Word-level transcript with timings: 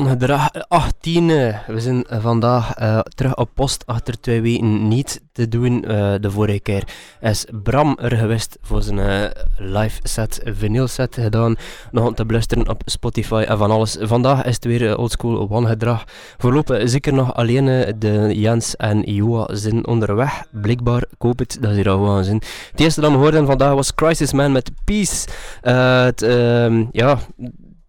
Wangedrag 0.00 0.50
18. 0.68 1.30
eh, 1.30 1.58
We 1.66 1.80
zijn 1.80 2.04
vandaag 2.08 2.74
eh, 2.74 2.98
terug 3.14 3.36
op 3.36 3.50
post 3.54 3.86
achter 3.86 4.20
twee 4.20 4.40
weken 4.40 4.88
niet 4.88 5.20
te 5.32 5.48
doen. 5.48 5.84
Eh, 5.84 6.14
de 6.20 6.30
vorige 6.30 6.60
keer 6.60 6.84
is 7.20 7.46
Bram 7.62 7.98
er 8.00 8.16
geweest 8.16 8.58
voor 8.62 8.82
zijn 8.82 8.98
eh, 8.98 9.30
live 9.56 10.00
set, 10.02 10.40
vinyl 10.44 10.86
set 10.86 11.14
gedaan. 11.14 11.56
Nog 11.90 12.06
om 12.06 12.14
te 12.14 12.26
beluisteren 12.26 12.68
op 12.68 12.82
Spotify 12.84 13.44
en 13.48 13.58
van 13.58 13.70
alles. 13.70 13.96
Vandaag 14.00 14.44
is 14.44 14.54
het 14.54 14.64
weer 14.64 14.98
oldschool 14.98 15.48
wangedrag. 15.48 16.04
Voorlopig 16.38 16.88
zeker 16.88 17.12
nog 17.12 17.34
alleen 17.34 17.94
de 17.98 18.30
Jens 18.34 18.76
en 18.76 19.00
Joa 19.00 19.54
zijn 19.54 19.86
onderweg. 19.86 20.44
Blijkbaar, 20.50 21.02
ik 21.02 21.18
hoop 21.18 21.38
het, 21.38 21.58
dat 21.60 21.74
ze 21.74 21.80
er 21.80 21.90
al 21.90 22.06
gaan 22.06 22.24
zijn. 22.24 22.42
Het 22.70 22.80
eerste 22.80 23.00
dat 23.00 23.10
we 23.10 23.16
hoorden 23.16 23.46
vandaag 23.46 23.74
was 23.74 23.94
Crisis 23.94 24.32
Man 24.32 24.52
met 24.52 24.70
Peace. 24.84 25.28
Het, 25.60 26.22
ehm, 26.22 26.84
ja... 26.92 27.18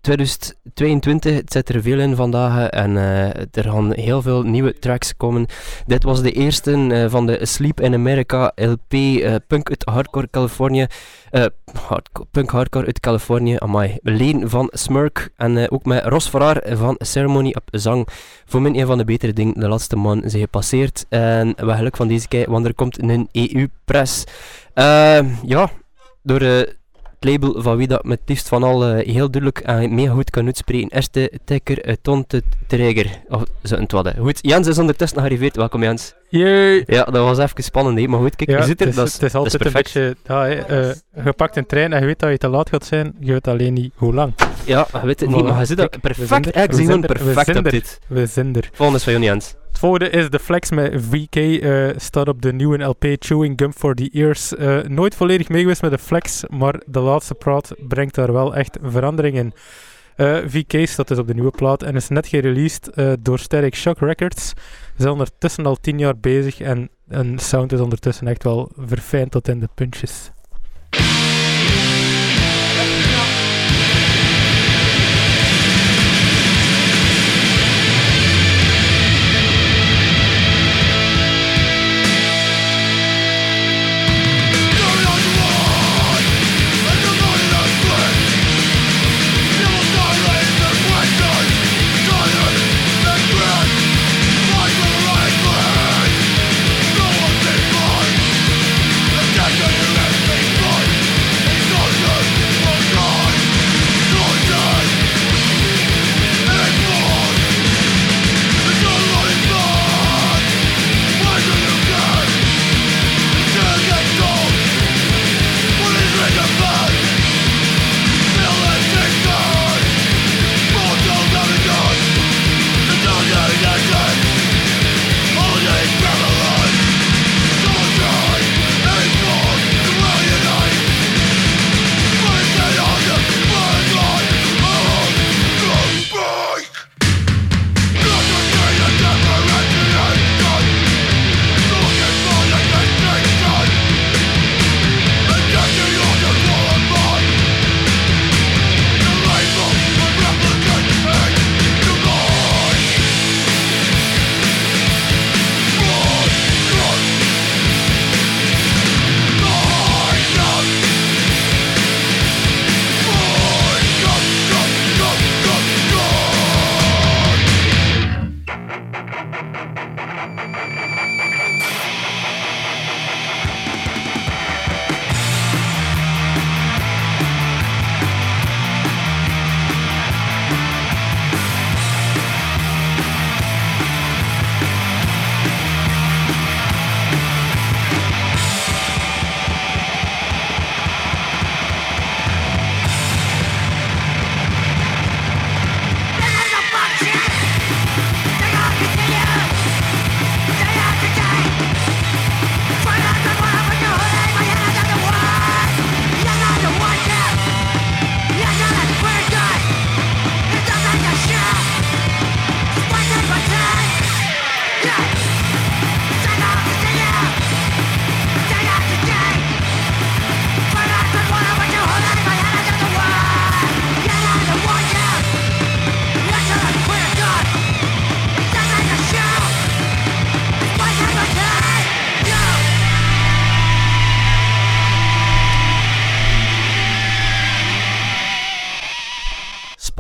2022, 0.02 1.36
het 1.36 1.52
zit 1.52 1.70
er 1.70 1.82
veel 1.82 2.00
in 2.00 2.16
vandaag 2.16 2.70
en 2.70 2.98
eh, 2.98 3.42
er 3.52 3.72
gaan 3.72 3.94
heel 3.94 4.22
veel 4.22 4.44
nieuwe 4.44 4.80
tracks 4.80 5.18
komen. 5.18 5.46
Dit 5.86 6.04
was 6.04 6.22
de 6.22 6.32
eerste 6.32 6.72
eh, 6.72 7.10
van 7.10 7.26
de 7.26 7.46
Sleep 7.46 7.82
in 7.82 7.94
America 7.94 8.52
LP 8.56 8.94
eh, 8.94 9.36
Punk 9.48 9.70
uit 9.70 9.84
Hardcore 9.86 10.28
Californië. 10.32 10.88
punk 12.32 12.50
Hardcore 12.50 12.86
uit 12.86 13.00
Californië, 13.00 13.56
amai. 13.60 13.98
Leen 14.02 14.50
van 14.50 14.70
Smirk 14.72 15.30
en 15.38 15.72
ook 15.72 15.86
met 15.86 16.06
Ros 16.06 16.28
Farrar 16.28 16.62
van 16.78 16.96
Ceremony 16.98 17.56
op 17.56 17.68
zang. 17.72 18.08
Voor 18.46 18.62
mij 18.62 18.72
een 18.72 18.86
van 18.86 18.98
de 18.98 19.06
betere 19.06 19.34
dingen, 19.34 19.60
de 19.60 19.68
laatste 19.68 19.96
man 19.96 20.22
zijn 20.26 20.42
gepasseerd. 20.42 21.06
En 21.10 21.54
we 21.56 21.76
geluk 21.76 21.96
van 21.96 22.08
deze 22.08 22.28
keer, 22.28 22.50
want 22.50 22.66
er 22.66 22.74
komt 22.74 23.02
een 23.02 23.30
EU-press. 23.32 24.24
ja, 25.44 25.70
door... 26.22 26.80
eh, 27.26 27.32
label 27.32 27.62
van 27.62 27.78
wie 27.78 27.88
dat 27.88 28.04
met 28.04 28.20
liefst 28.26 28.48
van 28.48 28.64
al 28.64 28.86
eh, 28.86 29.06
heel 29.14 29.32
duidelijk 29.32 29.60
en 29.60 29.96
mega 29.96 30.14
goed 30.14 30.30
kan 30.30 30.46
uitspreken. 30.46 30.90
Eerste 30.90 31.32
Tekker 31.46 31.88
uh, 31.88 31.94
Tonte 32.02 32.44
Träger. 32.68 33.22
Of 33.30 33.44
zo 33.64 33.76
hè. 34.04 34.20
Goed, 34.20 34.40
Jens 34.42 34.68
is 34.68 34.78
ondertussen 34.78 35.18
gearriveerd. 35.20 35.56
Welkom 35.56 35.84
Jens. 35.84 36.14
Jee. 36.30 36.84
Ja, 36.88 37.04
dat 37.04 37.24
was 37.24 37.38
even 37.38 37.64
spannend, 37.64 38.00
hè. 38.00 38.08
maar 38.08 38.20
goed, 38.20 38.36
kijk, 38.36 38.50
Ja, 38.50 38.58
je 38.58 38.64
zit 38.64 38.82
er. 38.82 38.88
het, 38.88 38.96
dat 38.96 39.08
is, 39.08 39.14
is, 39.14 39.20
het 39.20 39.26
is 39.26 39.32
dat 39.32 39.46
is 39.46 39.54
altijd 39.54 39.54
een 39.54 39.72
perfect. 39.72 39.94
beetje... 39.94 40.16
Ja, 40.34 40.48
eh, 40.48 41.26
je 41.26 41.32
pakt 41.34 41.58
een 41.58 41.66
trein 41.66 41.94
en 41.94 42.00
je 42.00 42.06
weet 42.06 42.20
dat 42.20 42.30
je 42.30 42.38
te 42.38 42.48
laat 42.48 42.70
gaat 42.70 42.86
zijn. 42.86 43.14
Je 43.20 43.32
weet 43.32 43.48
alleen 43.48 43.74
niet 43.74 43.94
hoe 43.96 44.14
lang. 44.14 44.34
Ja, 44.66 44.88
je 44.94 45.06
weet 45.06 45.20
het 45.20 45.30
niet, 45.30 45.44
maar 45.44 45.60
je 45.60 45.66
zit 45.66 45.80
er 45.80 45.90
perfect. 46.02 46.56
er, 46.56 46.64
ik 46.64 46.70
we 46.70 46.76
zie 46.76 46.86
gewoon 46.86 47.04
er, 47.04 47.08
perfect 47.24 47.46
zijn 47.46 47.58
op 47.58 47.66
er. 47.66 47.72
dit. 47.72 48.00
We 48.08 48.26
zijn 48.26 48.56
er. 48.56 48.70
Volgende 48.74 48.98
is 49.00 49.04
van 49.04 49.14
jou, 49.14 49.26
Jens. 49.26 49.56
Het 49.68 49.80
volgende 49.80 50.10
is 50.10 50.30
de 50.30 50.40
Flex 50.40 50.70
met 50.72 50.94
VK. 51.10 51.36
eh, 51.36 51.88
staat 51.96 52.28
op 52.28 52.42
de 52.42 52.54
nieuwe 52.54 52.84
LP 52.84 53.06
Chewing 53.20 53.54
Gum 53.60 53.74
for 53.74 53.96
the 53.96 54.10
Ears. 54.14 54.56
Eh, 54.56 54.78
nooit 54.80 55.16
volledig 55.16 55.50
mee 55.50 55.62
geweest 55.62 55.82
met 55.82 55.92
de 55.92 55.98
Flex, 55.98 56.44
maar 56.50 56.82
de 56.86 57.00
laatste 57.00 57.36
plaat 57.36 57.72
brengt 57.88 58.16
daar 58.16 58.34
wel 58.34 58.56
echt 58.56 58.78
verandering 58.84 59.38
in. 59.38 59.54
Eh, 60.16 60.38
VK 60.48 60.88
staat 60.88 61.08
dus 61.08 61.18
op 61.18 61.28
de 61.28 61.34
nieuwe 61.34 61.52
plaat 61.52 61.84
en 61.84 61.96
is 61.96 62.08
net 62.08 62.28
gereleased 62.28 62.90
door 63.20 63.40
Static 63.40 63.76
Shock 63.76 64.00
Records. 64.00 64.48
Ze 64.48 64.56
zijn 64.98 65.12
ondertussen 65.12 65.66
al 65.66 65.76
tien 65.82 66.00
jaar 66.00 66.18
bezig 66.18 66.60
en 66.60 66.90
hun 67.08 67.40
sound 67.40 67.72
is 67.72 67.80
ondertussen 67.80 68.28
echt 68.28 68.44
wel 68.44 68.72
verfijnd 68.78 69.32
tot 69.32 69.48
in 69.48 69.60
de 69.60 69.70
puntjes. 69.76 70.32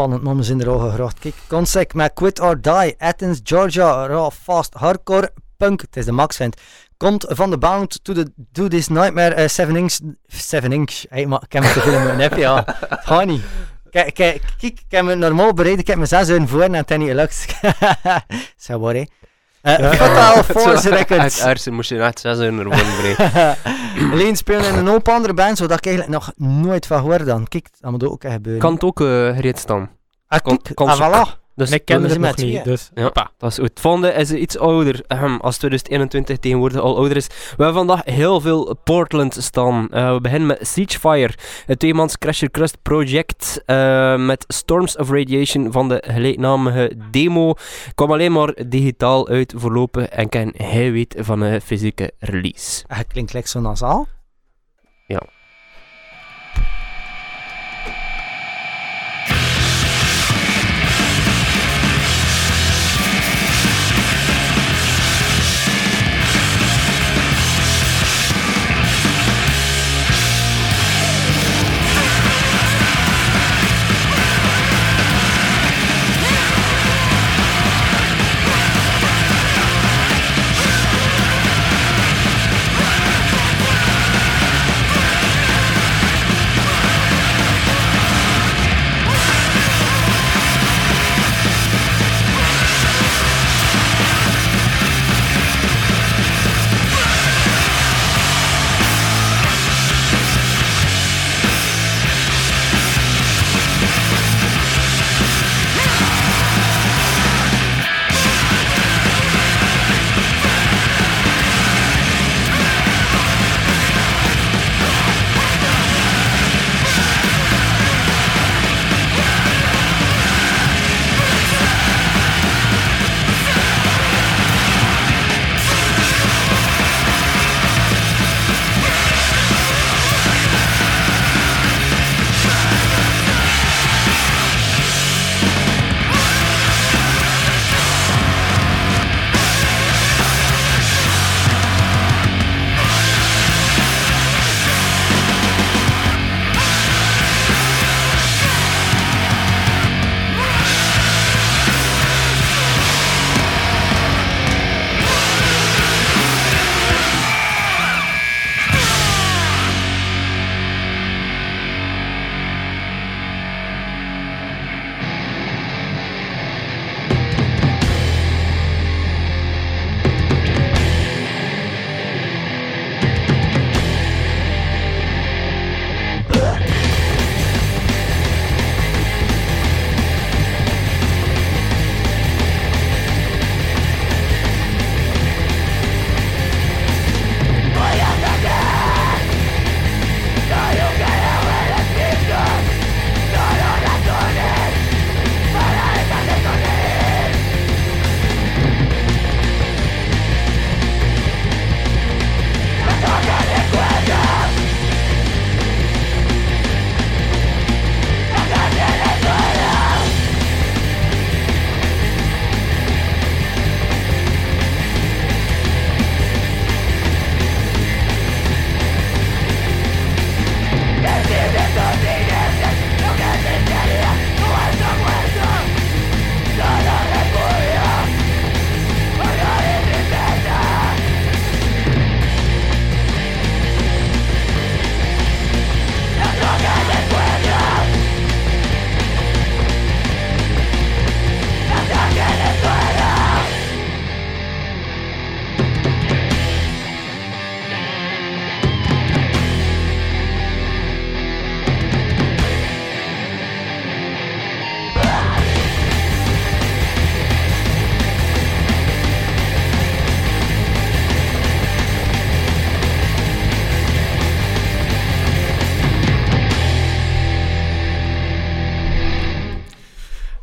Spannend, 0.01 0.23
maar 0.23 0.35
we 0.35 0.43
zijn 0.43 0.61
er 0.61 0.69
al 0.69 0.79
gegracht. 0.79 1.19
Kijk, 1.19 1.35
Consec 1.47 1.93
met 1.93 2.13
Quit 2.13 2.39
or 2.39 2.61
Die, 2.61 2.95
Athens, 2.97 3.39
Georgia, 3.43 4.07
raw, 4.07 4.31
fast, 4.31 4.73
hardcore, 4.73 5.33
punk, 5.57 5.81
het 5.81 5.97
is 5.97 6.05
de 6.05 6.11
max 6.11 6.35
vindt. 6.35 6.61
Komt 6.97 7.25
van 7.29 7.49
de 7.49 7.57
Bound 7.57 8.03
to, 8.03 8.13
the, 8.13 8.31
to 8.51 8.67
This 8.67 8.87
Nightmare 8.87 9.47
7 9.47 9.75
inch, 9.75 9.97
7 10.27 10.71
inch, 10.71 11.03
hey, 11.09 11.25
maar 11.25 11.41
ik 11.43 11.53
heb 11.53 11.63
me 11.63 11.71
te 11.71 11.79
veel 11.79 11.93
in 11.93 12.03
mijn 12.03 12.17
nep, 12.17 12.35
ja. 12.37 12.63
Het 12.89 12.99
gaat 13.03 13.25
niet. 13.25 13.43
Kijk, 13.89 14.13
kijk, 14.13 14.41
kijk, 14.57 14.79
ik 14.79 14.85
heb 14.87 15.05
me 15.05 15.15
normaal 15.15 15.53
bereid, 15.53 15.79
ik 15.79 15.87
heb 15.87 15.97
me 15.97 16.05
6 16.05 16.29
uur 16.29 16.47
voor 16.47 16.61
en 16.61 16.73
het 16.73 16.91
is 16.91 16.97
niet 16.97 17.07
gelukt. 17.07 17.45
Zo. 18.57 18.93
Uh, 19.63 19.77
Ja. 19.79 19.93
Fatal 19.93 20.43
Force 20.61 20.89
Records. 20.89 21.41
Uit 21.43 21.69
moest 21.71 21.89
je 21.89 21.95
net 21.95 22.19
zes 22.19 22.37
uur 22.37 22.59
ervan 22.71 23.15
brengen. 23.15 23.55
Alleen 24.11 24.35
spelen 24.35 24.65
in 24.65 24.75
een 24.75 24.87
hoop 24.87 25.07
andere 25.09 25.33
band, 25.33 25.57
zodat 25.57 25.77
ik 25.77 25.85
eigenlijk 25.85 26.15
nog 26.15 26.31
nooit 26.35 26.87
van 26.87 26.99
hoor 26.99 27.25
dan. 27.25 27.47
Kijk, 27.47 27.67
dat 27.79 27.91
moet 27.91 28.03
ook 28.03 28.23
gebeuren. 28.27 28.61
Kan 28.61 28.73
het 28.73 28.83
ook 28.83 29.01
eh, 29.01 29.07
gereed 29.07 29.59
staan. 29.59 29.89
ah, 30.27 30.39
kan- 30.43 30.61
kijk, 30.61 30.79
ah, 30.79 30.97
voilà. 30.99 31.40
Dus 31.67 31.71
ik 31.71 31.85
ken 31.85 31.95
we 31.95 32.01
het 32.01 32.11
zijn 32.11 32.23
nog 32.23 32.35
met 32.35 32.45
niet, 32.45 32.63
dus... 32.63 32.89
Ja, 32.93 33.31
dat 33.37 33.51
is 33.51 33.57
goed. 33.57 33.69
Het 33.69 33.79
volgende 33.79 34.13
is 34.13 34.31
iets 34.31 34.57
ouder, 34.57 35.03
ahem, 35.07 35.39
als 35.39 35.57
2021 35.57 36.37
tegenwoordig 36.37 36.81
al 36.81 36.97
ouder 36.97 37.17
is. 37.17 37.27
We 37.27 37.63
hebben 37.63 37.73
vandaag 37.73 38.05
heel 38.05 38.41
veel 38.41 38.77
Portland 38.83 39.37
staan. 39.39 39.89
Eh, 39.89 40.13
we 40.13 40.21
beginnen 40.21 40.47
met 40.47 40.67
Siegefire, 40.67 41.33
het 41.65 41.79
tweemans 41.79 42.17
Crasher 42.17 42.51
Crust 42.51 42.81
project 42.81 43.61
eh, 43.65 44.15
met 44.17 44.45
Storms 44.47 44.97
of 44.97 45.09
Radiation 45.09 45.71
van 45.71 45.89
de 45.89 46.03
gelijknamige 46.07 46.93
demo. 47.11 47.53
Kwam 47.95 48.11
alleen 48.11 48.31
maar 48.31 48.53
digitaal 48.67 49.27
uit 49.27 49.53
voorlopig 49.57 50.05
en 50.05 50.29
ken 50.29 50.53
hij 50.57 50.91
weet 50.91 51.15
van 51.17 51.41
een 51.41 51.61
fysieke 51.61 52.11
release. 52.19 52.83
Ah, 52.87 52.99
klinkt 53.07 53.33
lekker 53.33 53.51
zo 53.51 53.59
nasaal. 53.59 54.07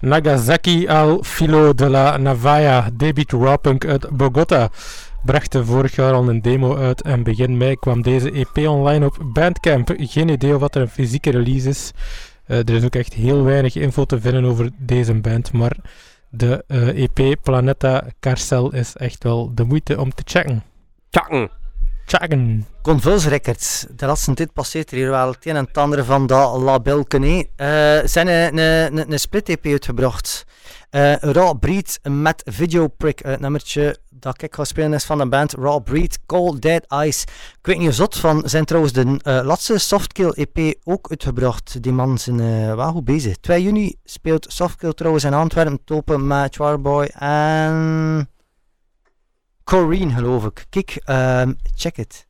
Nagasaki 0.09 0.88
al 0.88 1.23
Filo 1.23 1.75
de 1.75 1.88
la 1.88 2.17
Navaya, 2.17 2.91
debut 2.93 3.33
rawpunk 3.33 3.85
uit 3.87 4.09
Bogota, 4.11 4.69
bracht 5.25 5.57
vorig 5.62 5.95
jaar 5.95 6.12
al 6.12 6.29
een 6.29 6.43
demo 6.43 6.77
uit 6.77 7.03
en 7.03 7.23
begin 7.23 7.57
mei 7.57 7.77
kwam 7.77 8.03
deze 8.03 8.31
EP 8.31 8.69
online 8.69 9.07
op 9.07 9.19
Bandcamp. 9.23 9.95
Geen 9.97 10.29
idee 10.29 10.59
wat 10.59 10.75
er 10.75 10.81
een 10.81 10.88
fysieke 10.88 11.31
release 11.31 11.69
is. 11.69 11.93
Eh, 12.47 12.59
er 12.59 12.71
is 12.71 12.85
ook 12.85 12.95
echt 12.95 13.15
heel 13.15 13.45
weinig 13.45 13.77
info 13.77 14.05
te 14.05 14.21
vinden 14.21 14.45
over 14.45 14.71
deze 14.79 15.15
band, 15.15 15.53
maar 15.53 15.77
de 16.29 16.65
eh, 16.67 17.03
EP 17.03 17.37
Planeta 17.43 18.05
Carcel 18.21 18.73
is 18.73 18.97
echt 18.97 19.23
wel 19.23 19.55
de 19.55 19.65
moeite 19.65 20.00
om 20.00 20.15
te 20.15 20.23
checken. 20.25 20.62
Tjakken. 21.11 21.50
Chagen. 22.11 22.67
Convulse 22.83 23.29
Records. 23.29 23.87
De 23.97 24.07
laatste 24.07 24.35
tijd 24.35 24.53
passeert 24.53 24.91
er 24.91 24.97
hier 24.97 25.11
wel 25.11 25.29
het 25.29 25.47
een 25.47 25.57
en 25.57 25.69
het 25.91 26.07
van 26.07 26.27
dat 26.27 26.61
label 26.61 27.05
Kené. 27.05 27.45
Uh, 27.57 27.99
zijn 28.05 28.59
een, 28.59 29.19
split-EP 29.19 29.67
uitgebracht. 29.67 30.45
Uh, 30.91 31.17
Raw 31.17 31.59
Breed 31.59 32.00
met 32.03 32.43
Video 32.45 32.88
Prick. 32.88 33.19
Het 33.19 33.41
nummertje 33.41 33.97
dat 34.11 34.43
ik 34.43 34.55
ga 34.55 34.65
spelen 34.65 34.93
is 34.93 35.05
van 35.05 35.19
de 35.19 35.29
band 35.29 35.53
Raw 35.53 35.83
Breed, 35.83 36.19
Cold 36.27 36.62
Dead 36.62 36.85
Eyes. 36.87 37.23
Ik 37.23 37.67
weet 37.67 37.79
niet 37.79 37.95
zot 37.95 38.17
van, 38.17 38.43
zijn 38.45 38.65
trouwens 38.65 38.93
de 38.93 39.19
laatste 39.23 39.79
Softkill 39.79 40.31
EP 40.31 40.75
ook 40.85 41.11
uitgebracht. 41.11 41.83
Die 41.83 41.93
man 41.93 42.19
zijn 42.19 42.38
uh, 42.38 42.75
wel 42.75 43.03
bezig. 43.03 43.37
2 43.37 43.62
juni 43.62 43.95
speelt 44.05 44.47
Softkill 44.49 44.93
trouwens 44.93 45.25
in 45.25 45.35
Antwerpen, 45.35 45.85
topen 45.85 46.27
met 46.27 46.55
Charboy 46.55 47.05
en... 47.05 48.29
Corrine 49.69 50.13
geloof 50.13 50.45
ik. 50.45 50.67
Kijk, 50.71 51.03
um, 51.07 51.57
check 51.75 51.97
it. 51.97 52.27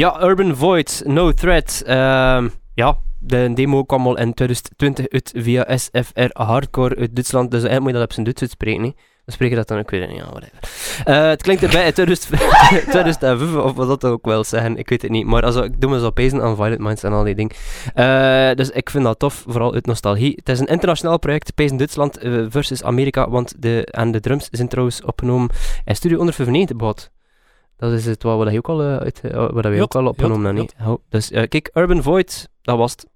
Ja, 0.00 0.22
Urban 0.22 0.56
Void, 0.56 1.02
No 1.06 1.32
Threat. 1.32 1.82
Uh, 1.86 2.44
ja, 2.74 2.96
de 3.18 3.50
demo 3.54 3.84
kwam 3.84 4.06
al 4.06 4.18
in 4.18 4.34
2020 4.34 5.08
uit 5.08 5.32
via 5.34 5.76
SFR 5.76 6.30
Hardcore 6.32 6.96
uit 6.96 7.14
Duitsland. 7.14 7.50
Dus 7.50 7.62
eigenlijk 7.62 7.80
moet 7.80 7.90
je 7.90 7.98
dat 7.98 8.06
op 8.06 8.12
zijn 8.12 8.24
Duits 8.24 8.40
uitspreken. 8.40 8.82
Dan 8.82 9.34
spreek 9.34 9.50
je 9.50 9.56
dat 9.56 9.68
dan, 9.68 9.78
ik 9.78 9.90
weet 9.90 10.00
het 10.00 10.10
niet, 10.10 10.20
whatever. 10.20 10.58
Uh, 11.08 11.28
het 11.28 11.42
klinkt 11.42 11.62
erbij 11.62 11.92
2005 11.92 13.54
of 13.66 13.72
wat 13.72 13.88
dat 13.88 14.04
ook 14.04 14.24
wel 14.26 14.44
zeggen, 14.44 14.76
ik 14.76 14.88
weet 14.88 15.02
het 15.02 15.10
niet. 15.10 15.26
Maar 15.26 15.42
also, 15.42 15.62
ik 15.62 15.80
doe 15.80 15.90
me 15.90 15.98
zo 16.00 16.10
pezen 16.10 16.42
aan 16.42 16.56
Violent 16.56 16.80
Minds 16.80 17.02
en 17.02 17.12
al 17.12 17.24
die 17.24 17.34
dingen. 17.34 17.56
Uh, 17.94 18.56
dus 18.56 18.70
ik 18.70 18.90
vind 18.90 19.04
dat 19.04 19.18
tof, 19.18 19.44
vooral 19.46 19.74
uit 19.74 19.86
nostalgie. 19.86 20.32
Het 20.36 20.48
is 20.48 20.58
een 20.58 20.66
internationaal 20.66 21.18
project, 21.18 21.54
Pezen 21.54 21.76
Duitsland 21.76 22.18
versus 22.48 22.82
Amerika, 22.82 23.30
want 23.30 23.54
de, 23.58 23.84
en 23.84 24.10
de 24.10 24.20
drums 24.20 24.48
zijn 24.50 24.68
trouwens 24.68 25.02
opgenomen 25.02 25.50
in 25.84 25.96
Studio 25.96 26.16
195 26.16 27.10
dat 27.80 27.92
is 27.92 28.06
het 28.06 28.22
wat, 28.22 28.36
wat, 28.36 28.52
je 28.52 28.58
ook 28.58 28.68
al, 28.68 28.82
uh, 28.82 28.96
uit, 28.96 29.20
uh, 29.24 29.50
wat 29.50 29.64
we 29.64 29.82
ook 29.82 29.94
al 29.94 30.06
opgenomen 30.06 30.56
hebben. 30.56 30.74
Oh, 30.86 30.98
dus 31.08 31.32
uh, 31.32 31.42
kijk, 31.48 31.70
Urban 31.74 32.02
Void, 32.02 32.48
dat 32.62 32.76
was 32.76 32.90
het. 32.90 33.06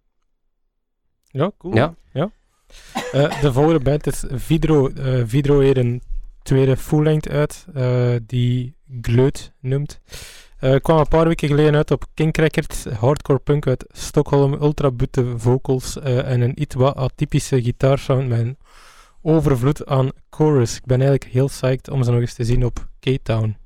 Ja, 1.27 1.51
cool. 1.59 1.75
Ja. 1.75 1.95
ja. 2.13 2.31
de 3.41 3.53
volgende 3.53 3.81
band 3.81 4.07
is 4.07 4.25
Vidro. 4.29 4.91
Vidro 5.27 5.61
heeft 5.61 5.77
een 5.77 6.03
tweede 6.43 6.77
full-length 6.77 7.29
uit, 7.29 7.67
die 8.27 8.77
Gleut 9.01 9.53
noemt. 9.61 10.01
Kwam 10.81 10.99
een 10.99 11.09
paar 11.09 11.27
weken 11.27 11.49
geleden 11.49 11.75
uit 11.75 11.91
op 11.91 12.05
King 12.15 12.37
Records, 12.37 12.85
hardcore 12.85 13.39
punk 13.39 13.67
uit 13.67 13.85
Stockholm, 13.89 14.53
ultra 14.53 14.91
butte 14.91 15.39
vocals 15.39 16.01
en 16.01 16.41
een 16.41 16.61
iets 16.61 16.75
wat 16.75 16.97
atypische 16.97 17.63
gitaarsound 17.63 18.29
met 18.29 18.39
een 18.39 18.57
overvloed 19.23 19.87
aan 19.87 20.11
chorus. 20.31 20.77
Ik 20.77 20.85
ben 20.85 21.01
eigenlijk 21.01 21.33
heel 21.33 21.47
psyched 21.47 21.91
om 21.91 22.03
ze 22.03 22.11
nog 22.11 22.21
eens 22.21 22.35
te 22.35 22.45
zien 22.45 22.65
op 22.65 22.89
K-Town. 23.01 23.57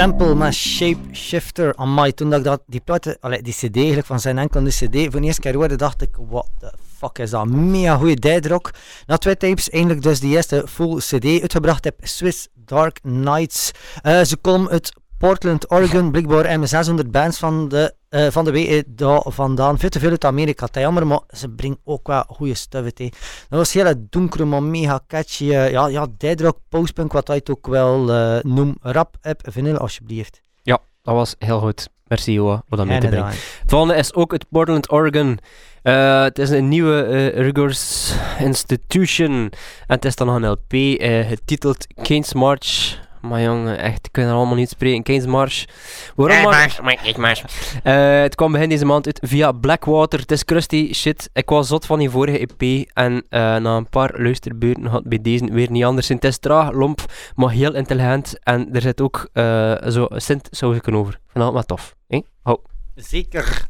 Temple 0.00 0.34
met 0.34 0.54
Shape 0.54 1.00
Shifter. 1.12 1.76
Amai, 1.76 2.12
toen 2.12 2.30
dat 2.30 2.46
ik 2.46 2.58
die 2.66 2.80
platen, 2.80 3.16
allee, 3.20 3.42
die 3.42 3.52
cd 3.52 3.76
eigenlijk 3.76 4.06
van 4.06 4.20
zijn 4.20 4.38
enkel 4.38 4.62
de 4.62 4.70
cd 4.70 5.10
voor 5.10 5.20
de 5.20 5.26
eerste 5.26 5.40
keer 5.40 5.54
hoorde, 5.54 5.76
dacht 5.76 6.02
ik, 6.02 6.08
what 6.28 6.46
the 6.58 6.72
fuck 6.98 7.18
is 7.18 7.30
dat? 7.30 7.46
Mega 7.46 7.96
goede 7.96 8.14
deadrock. 8.14 8.70
Na 9.06 9.16
twee 9.16 9.36
tapes 9.36 9.70
eindelijk 9.70 10.02
dus 10.02 10.20
die 10.20 10.36
eerste 10.36 10.64
full 10.68 10.96
cd 10.96 11.24
uitgebracht 11.24 11.84
heb, 11.84 11.94
Swiss 12.02 12.48
Dark 12.54 12.98
Nights. 13.02 13.70
Uh, 14.02 14.22
ze 14.22 14.36
komen 14.36 14.70
uit 14.70 14.92
Portland, 15.20 15.70
Oregon, 15.70 16.10
blijkbaar 16.10 16.58
MS 16.58 16.70
600 16.70 17.10
bands 17.10 17.38
van 17.38 17.68
de, 17.68 17.94
uh, 18.10 18.26
van 18.30 18.44
de 18.44 18.50
WE 18.50 18.84
daar 18.86 19.22
vandaan. 19.26 19.78
Veel 19.78 19.88
te 19.88 19.98
veel 19.98 20.10
uit 20.10 20.24
Amerika, 20.24 20.66
dat 20.70 20.82
jammer, 20.82 21.06
maar 21.06 21.20
ze 21.30 21.48
brengen 21.48 21.78
ook 21.84 22.06
wel 22.06 22.24
goede 22.28 22.54
stuff 22.54 22.84
uit. 22.84 22.98
Dat 23.48 23.58
was 23.58 23.72
hele 23.72 24.06
donkere, 24.10 24.44
maar 24.44 24.62
mega 24.62 25.00
catchy. 25.06 25.44
Uh, 25.44 25.70
ja, 25.70 25.86
ja, 25.86 26.06
deadrock, 26.16 26.58
postpunk, 26.68 27.12
wat 27.12 27.26
hij 27.26 27.36
het 27.36 27.50
ook 27.50 27.66
wel 27.66 28.10
uh, 28.10 28.42
noemt. 28.42 28.76
Rap, 28.80 29.16
app, 29.22 29.40
vinyl 29.42 29.76
alsjeblieft. 29.76 30.42
Ja, 30.62 30.78
dat 31.02 31.14
was 31.14 31.34
heel 31.38 31.60
goed. 31.60 31.88
Merci 32.06 32.32
Joa, 32.32 32.62
voor 32.68 32.76
dat 32.76 32.86
mee 32.86 33.00
te 33.00 33.06
brengen. 33.06 33.28
Het 33.28 33.38
volgende 33.66 33.94
is 33.94 34.14
ook 34.14 34.32
uit 34.32 34.48
Portland, 34.48 34.90
Oregon. 34.90 35.38
Uh, 35.82 36.22
het 36.22 36.38
is 36.38 36.50
een 36.50 36.68
nieuwe 36.68 37.06
uh, 37.08 37.40
Rigors 37.46 38.14
Institution. 38.38 39.30
En 39.30 39.50
het 39.86 40.04
is 40.04 40.16
dan 40.16 40.28
een 40.28 40.50
LP 40.50 40.72
getiteld 41.28 41.86
Keynes 42.02 42.34
March. 42.34 42.98
Maar 43.20 43.42
jongen, 43.42 43.78
echt, 43.78 44.06
ik 44.06 44.12
kan 44.12 44.24
er 44.24 44.32
allemaal 44.32 44.54
niet 44.54 44.68
spreken. 44.68 45.02
Keynes 45.02 45.26
March. 45.26 45.64
Waarom 46.14 46.42
Mars? 46.42 46.80
Mars. 47.16 47.44
Uh, 47.84 48.20
het 48.20 48.34
kwam 48.34 48.52
begin 48.52 48.68
deze 48.68 48.84
maand 48.84 49.06
uit 49.06 49.18
via 49.22 49.52
Blackwater. 49.52 50.20
Het 50.20 50.32
is 50.32 50.44
crusty 50.44 50.92
shit. 50.92 51.30
Ik 51.32 51.48
was 51.48 51.68
zot 51.68 51.86
van 51.86 51.98
die 51.98 52.10
vorige 52.10 52.38
EP. 52.38 52.88
En 52.92 53.12
uh, 53.12 53.20
na 53.30 53.76
een 53.76 53.88
paar 53.88 54.14
luisterbeurten 54.20 54.86
had 54.86 55.04
bij 55.04 55.18
deze 55.22 55.52
weer 55.52 55.70
niet 55.70 55.84
anders. 55.84 56.08
Het 56.08 56.24
is 56.24 56.38
traag, 56.38 56.72
lomp, 56.72 57.04
maar 57.34 57.50
heel 57.50 57.74
intelligent. 57.74 58.38
En 58.42 58.74
er 58.74 58.80
zit 58.80 59.00
ook 59.00 59.28
uh, 59.32 59.74
zo 59.88 60.06
sint 60.10 60.48
sausje 60.50 60.92
over. 60.92 61.18
Dat 61.32 61.52
maar 61.52 61.64
tof. 61.66 61.94
Hey? 62.08 62.24
Hou. 62.42 62.58
Zeker. 62.94 63.68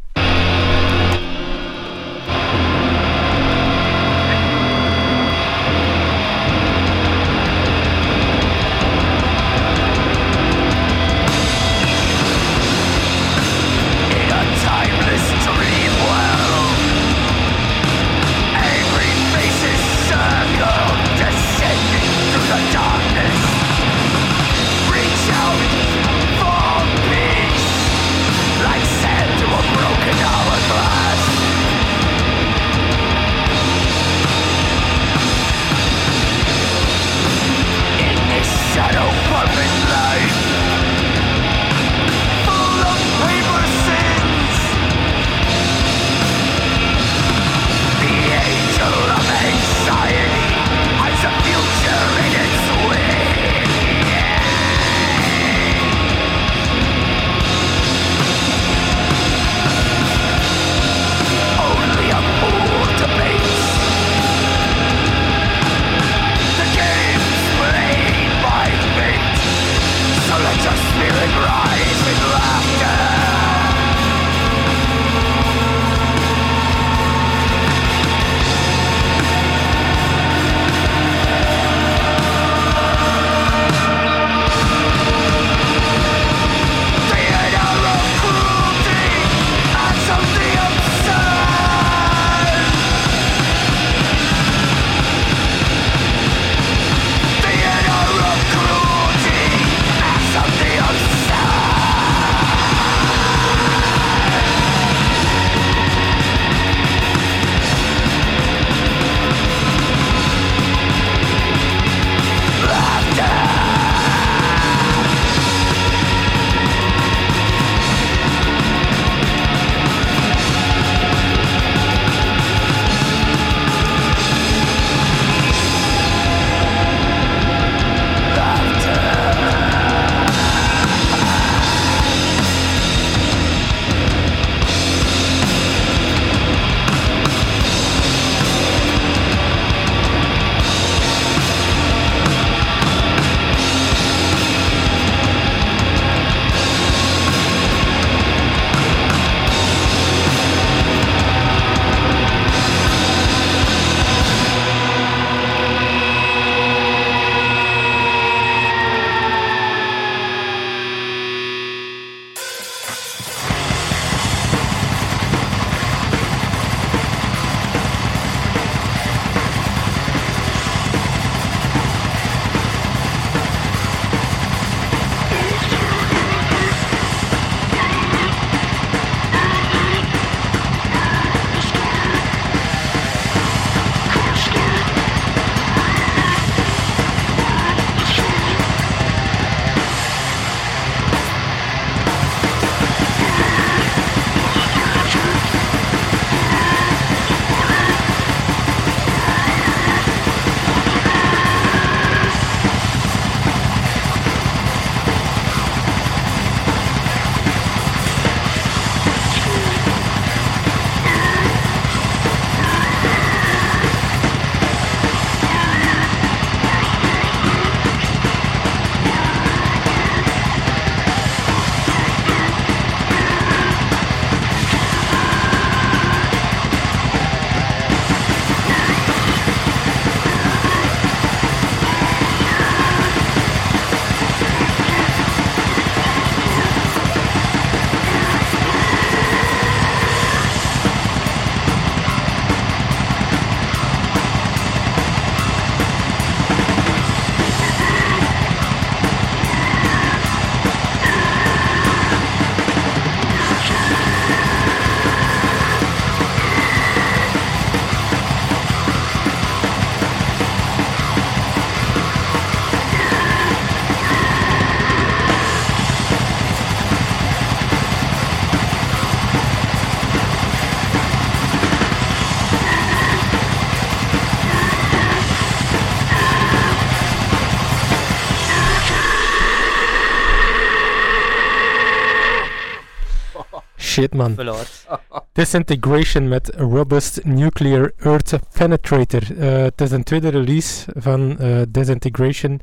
Shit, 284.01 284.15
man. 284.15 284.37
Disintegration 285.33 286.29
met 286.29 286.53
Robust 286.57 287.25
Nuclear 287.25 287.93
Earth 287.99 288.39
Penetrator. 288.53 289.23
Eh, 289.39 289.63
het 289.63 289.81
is 289.81 289.91
een 289.91 290.03
tweede 290.03 290.29
release 290.29 290.87
van 290.97 291.39
eh, 291.39 291.61
Disintegration. 291.69 292.61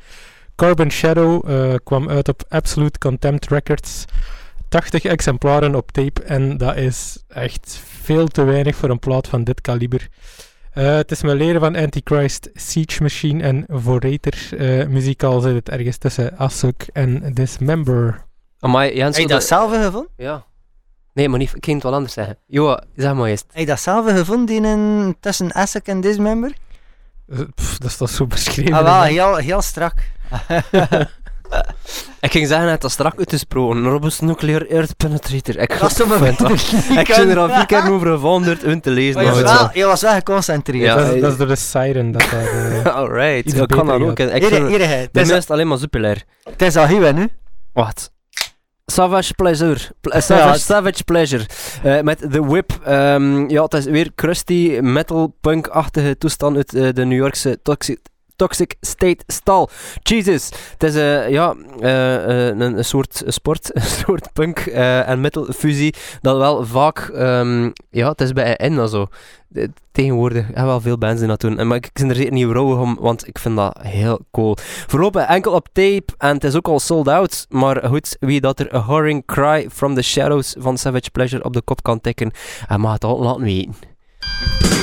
Carbon 0.55 0.91
Shadow 0.91 1.49
eh, 1.49 1.75
kwam 1.83 2.09
uit 2.09 2.29
op 2.29 2.43
Absolute 2.49 2.99
Contempt 2.99 3.47
Records. 3.47 4.05
80 4.69 5.03
exemplaren 5.03 5.75
op 5.75 5.91
tape 5.91 6.23
en 6.23 6.57
dat 6.57 6.75
is 6.75 7.23
echt 7.27 7.81
veel 7.85 8.27
te 8.27 8.43
weinig 8.43 8.75
voor 8.75 8.89
een 8.89 8.99
plaat 8.99 9.27
van 9.27 9.43
dit 9.43 9.61
kaliber. 9.61 10.07
Eh, 10.73 10.95
het 10.95 11.11
is 11.11 11.21
mijn 11.21 11.37
leren 11.37 11.59
van 11.61 11.75
Antichrist, 11.75 12.49
Siege 12.53 13.01
Machine 13.01 13.43
en 13.43 13.65
Vorator. 13.67 14.33
Uh, 14.51 14.87
muzikaal 14.87 15.39
zit 15.39 15.53
het 15.53 15.69
ergens 15.69 15.97
tussen 15.97 16.37
Asuk 16.37 16.87
en 16.93 17.33
Dismember. 17.33 18.25
Amai, 18.59 18.95
Jens, 18.95 19.17
Heb 19.17 19.27
je 19.27 19.33
dat 19.33 19.43
zelf 19.43 19.71
gevonden? 19.71 20.07
Ja. 20.17 20.45
Nee, 21.17 21.29
maar 21.29 21.39
niet, 21.39 21.53
ik 21.55 21.63
ging 21.65 21.75
het 21.75 21.85
wel 21.85 21.93
anders 21.93 22.13
zeggen. 22.13 22.37
Joa, 22.47 22.83
zeg 22.95 23.13
maar 23.13 23.27
eens. 23.29 23.43
Heb 23.51 23.59
je 23.59 23.65
dat 23.65 23.79
zelf 23.79 24.09
gevonden 24.11 24.45
die 24.45 24.61
in, 24.71 25.15
tussen 25.19 25.53
Asuk 25.53 25.87
en 25.87 26.01
Dismember? 26.01 26.51
Uh, 27.27 27.39
pff, 27.55 27.77
dat 27.77 27.89
is 27.89 27.97
toch 27.97 28.09
zo 28.09 28.27
beschreven? 28.27 28.73
Ah, 28.73 28.83
wel, 28.83 29.01
heel, 29.01 29.35
heel 29.35 29.61
strak. 29.61 29.93
ik 32.19 32.31
ging 32.31 32.47
zeggen, 32.47 32.67
het 32.69 32.83
is 32.83 32.91
strak 32.91 33.17
uitgesproken. 33.17 33.83
Robust 33.83 34.21
Nuclear 34.21 34.65
Earth 34.65 34.97
Penetrator. 34.97 35.57
Ik 35.57 35.79
Dat 35.79 35.89
is 35.91 35.97
toch 35.97 36.07
dat- 36.37 36.51
Ik 37.01 37.07
ben 37.15 37.29
er 37.29 37.37
al 37.39 37.49
vier 37.49 37.65
keer 37.65 37.91
over 37.91 38.07
gevanderd 38.07 38.63
om 38.63 38.81
te 38.81 38.89
lezen. 38.89 39.13
Maar 39.15 39.23
je, 39.35 39.41
was 39.41 39.57
wel, 39.57 39.69
je 39.73 39.85
was 39.85 40.01
wel 40.01 40.13
geconcentreerd. 40.13 40.83
Ja, 40.85 40.95
dat, 40.95 41.07
is, 41.07 41.13
eh, 41.15 41.21
dat 41.21 41.31
is 41.31 41.37
door 41.37 41.47
de 41.47 41.55
siren 41.55 42.11
dat 42.11 42.21
dat... 42.21 42.31
eh, 42.31 42.77
is- 42.77 42.83
Alright, 43.01 43.45
Iets 43.47 43.53
dat 43.57 43.67
kan 43.67 43.85
dat 43.85 44.01
ook. 44.01 44.19
Ik 44.19 44.29
Hier, 44.31 44.49
vind 44.49 44.67
hier, 44.67 44.79
hier. 44.79 44.97
Het 44.99 45.09
de 45.13 45.21
is- 45.21 45.29
meest 45.29 45.51
alleen 45.51 45.67
maar 45.67 45.77
superlair. 45.77 46.23
Het 46.49 46.61
is 46.61 46.75
al 46.75 46.87
hier, 46.87 47.13
nu. 47.13 47.29
Wacht. 47.73 48.11
Savage 48.91 49.33
Pleasure. 49.35 49.79
Pl- 50.01 50.09
Savage, 50.19 50.47
Ja. 50.47 50.57
Savage 50.57 51.03
Pleasure. 51.03 51.45
Eh, 51.83 52.01
met 52.01 52.19
The 52.31 52.45
Whip. 52.47 52.71
Ehm, 52.85 53.49
ja, 53.49 53.63
het 53.63 53.73
is 53.73 53.85
weer 53.85 54.11
crusty 54.15 54.79
metal 54.81 55.35
punk-achtige 55.41 56.17
toestand 56.17 56.55
uit 56.55 56.73
eh, 56.75 56.93
de 56.93 57.05
New 57.05 57.17
Yorkse 57.17 57.59
Toxic, 57.61 57.99
toxic 58.37 58.75
State 58.81 59.23
Stal. 59.27 59.69
Jesus. 60.03 60.49
Het 60.71 60.83
is 60.83 60.95
eh, 60.95 61.29
ja, 61.29 61.55
eh, 61.79 62.15
eh, 62.15 62.47
een, 62.47 62.77
een 62.77 62.85
soort 62.85 63.23
sport, 63.27 63.69
een 63.75 63.81
soort 63.81 64.33
punk 64.33 64.57
en 64.59 65.21
metal 65.21 65.47
fusie 65.55 65.93
dat 66.21 66.37
wel 66.37 66.65
vaak, 66.65 66.97
ehm, 66.99 67.71
ja, 67.89 68.09
het 68.09 68.21
is 68.21 68.33
bij 68.33 68.55
en 68.55 68.89
zo. 68.89 69.07
Tegenwoordig 69.91 70.45
hebben 70.45 70.65
wel 70.65 70.81
veel 70.81 70.97
bands 70.97 71.19
die 71.19 71.27
dat 71.27 71.41
doen. 71.41 71.59
En, 71.59 71.67
maar 71.67 71.77
ik, 71.77 71.85
ik 71.85 71.93
ben 71.93 72.09
er 72.09 72.15
zeker 72.15 72.33
niet 72.33 72.51
rouwig 72.51 72.79
om, 72.79 72.97
want 72.99 73.27
ik 73.27 73.39
vind 73.39 73.55
dat 73.55 73.77
heel 73.81 74.19
cool. 74.31 74.57
Voorlopig 74.87 75.25
enkel 75.25 75.53
op 75.53 75.67
tape 75.73 76.05
en 76.17 76.33
het 76.33 76.43
is 76.43 76.55
ook 76.55 76.67
al 76.67 76.79
sold 76.79 77.07
out. 77.07 77.45
Maar 77.49 77.87
goed, 77.87 78.17
wie 78.19 78.41
dat 78.41 78.59
er 78.59 78.75
A 78.75 78.79
Horring 78.79 79.25
Cry 79.25 79.69
from 79.71 79.95
the 79.95 80.01
Shadows 80.01 80.55
van 80.59 80.77
Savage 80.77 81.11
Pleasure 81.11 81.43
op 81.43 81.53
de 81.53 81.61
kop 81.61 81.83
kan 81.83 82.01
tikken, 82.01 82.31
hij 82.67 82.77
mag 82.77 82.93
het 82.93 83.03
al 83.03 83.19
laten 83.19 83.43
weten. 83.43 84.76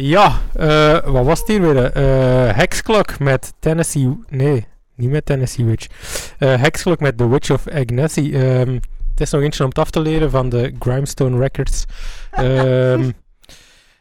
Ja. 0.00 0.40
Eh, 0.54 0.98
wat 1.04 1.24
was 1.24 1.38
het 1.38 1.48
hier 1.48 1.60
weer? 1.60 1.92
eh 1.92 2.56
Hexclock 2.56 3.18
met 3.18 3.52
Tennessee... 3.58 4.18
Nee, 4.28 4.66
niet 4.94 5.10
met 5.10 5.26
Tennessee 5.26 5.64
Witch. 5.64 5.86
Eh 6.38 6.60
Hexclock 6.60 7.00
met 7.00 7.18
The 7.18 7.28
Witch 7.28 7.50
of 7.50 7.68
Agnessi. 7.68 8.34
Ehm, 8.34 8.74
het 9.10 9.20
is 9.20 9.30
nog 9.30 9.42
eentje 9.42 9.62
om 9.62 9.68
het 9.68 9.78
af 9.78 9.90
te 9.90 10.00
leren 10.00 10.30
van 10.30 10.48
de 10.48 10.74
Grimestone 10.78 11.38
Records. 11.38 11.84
Ehm, 12.30 13.10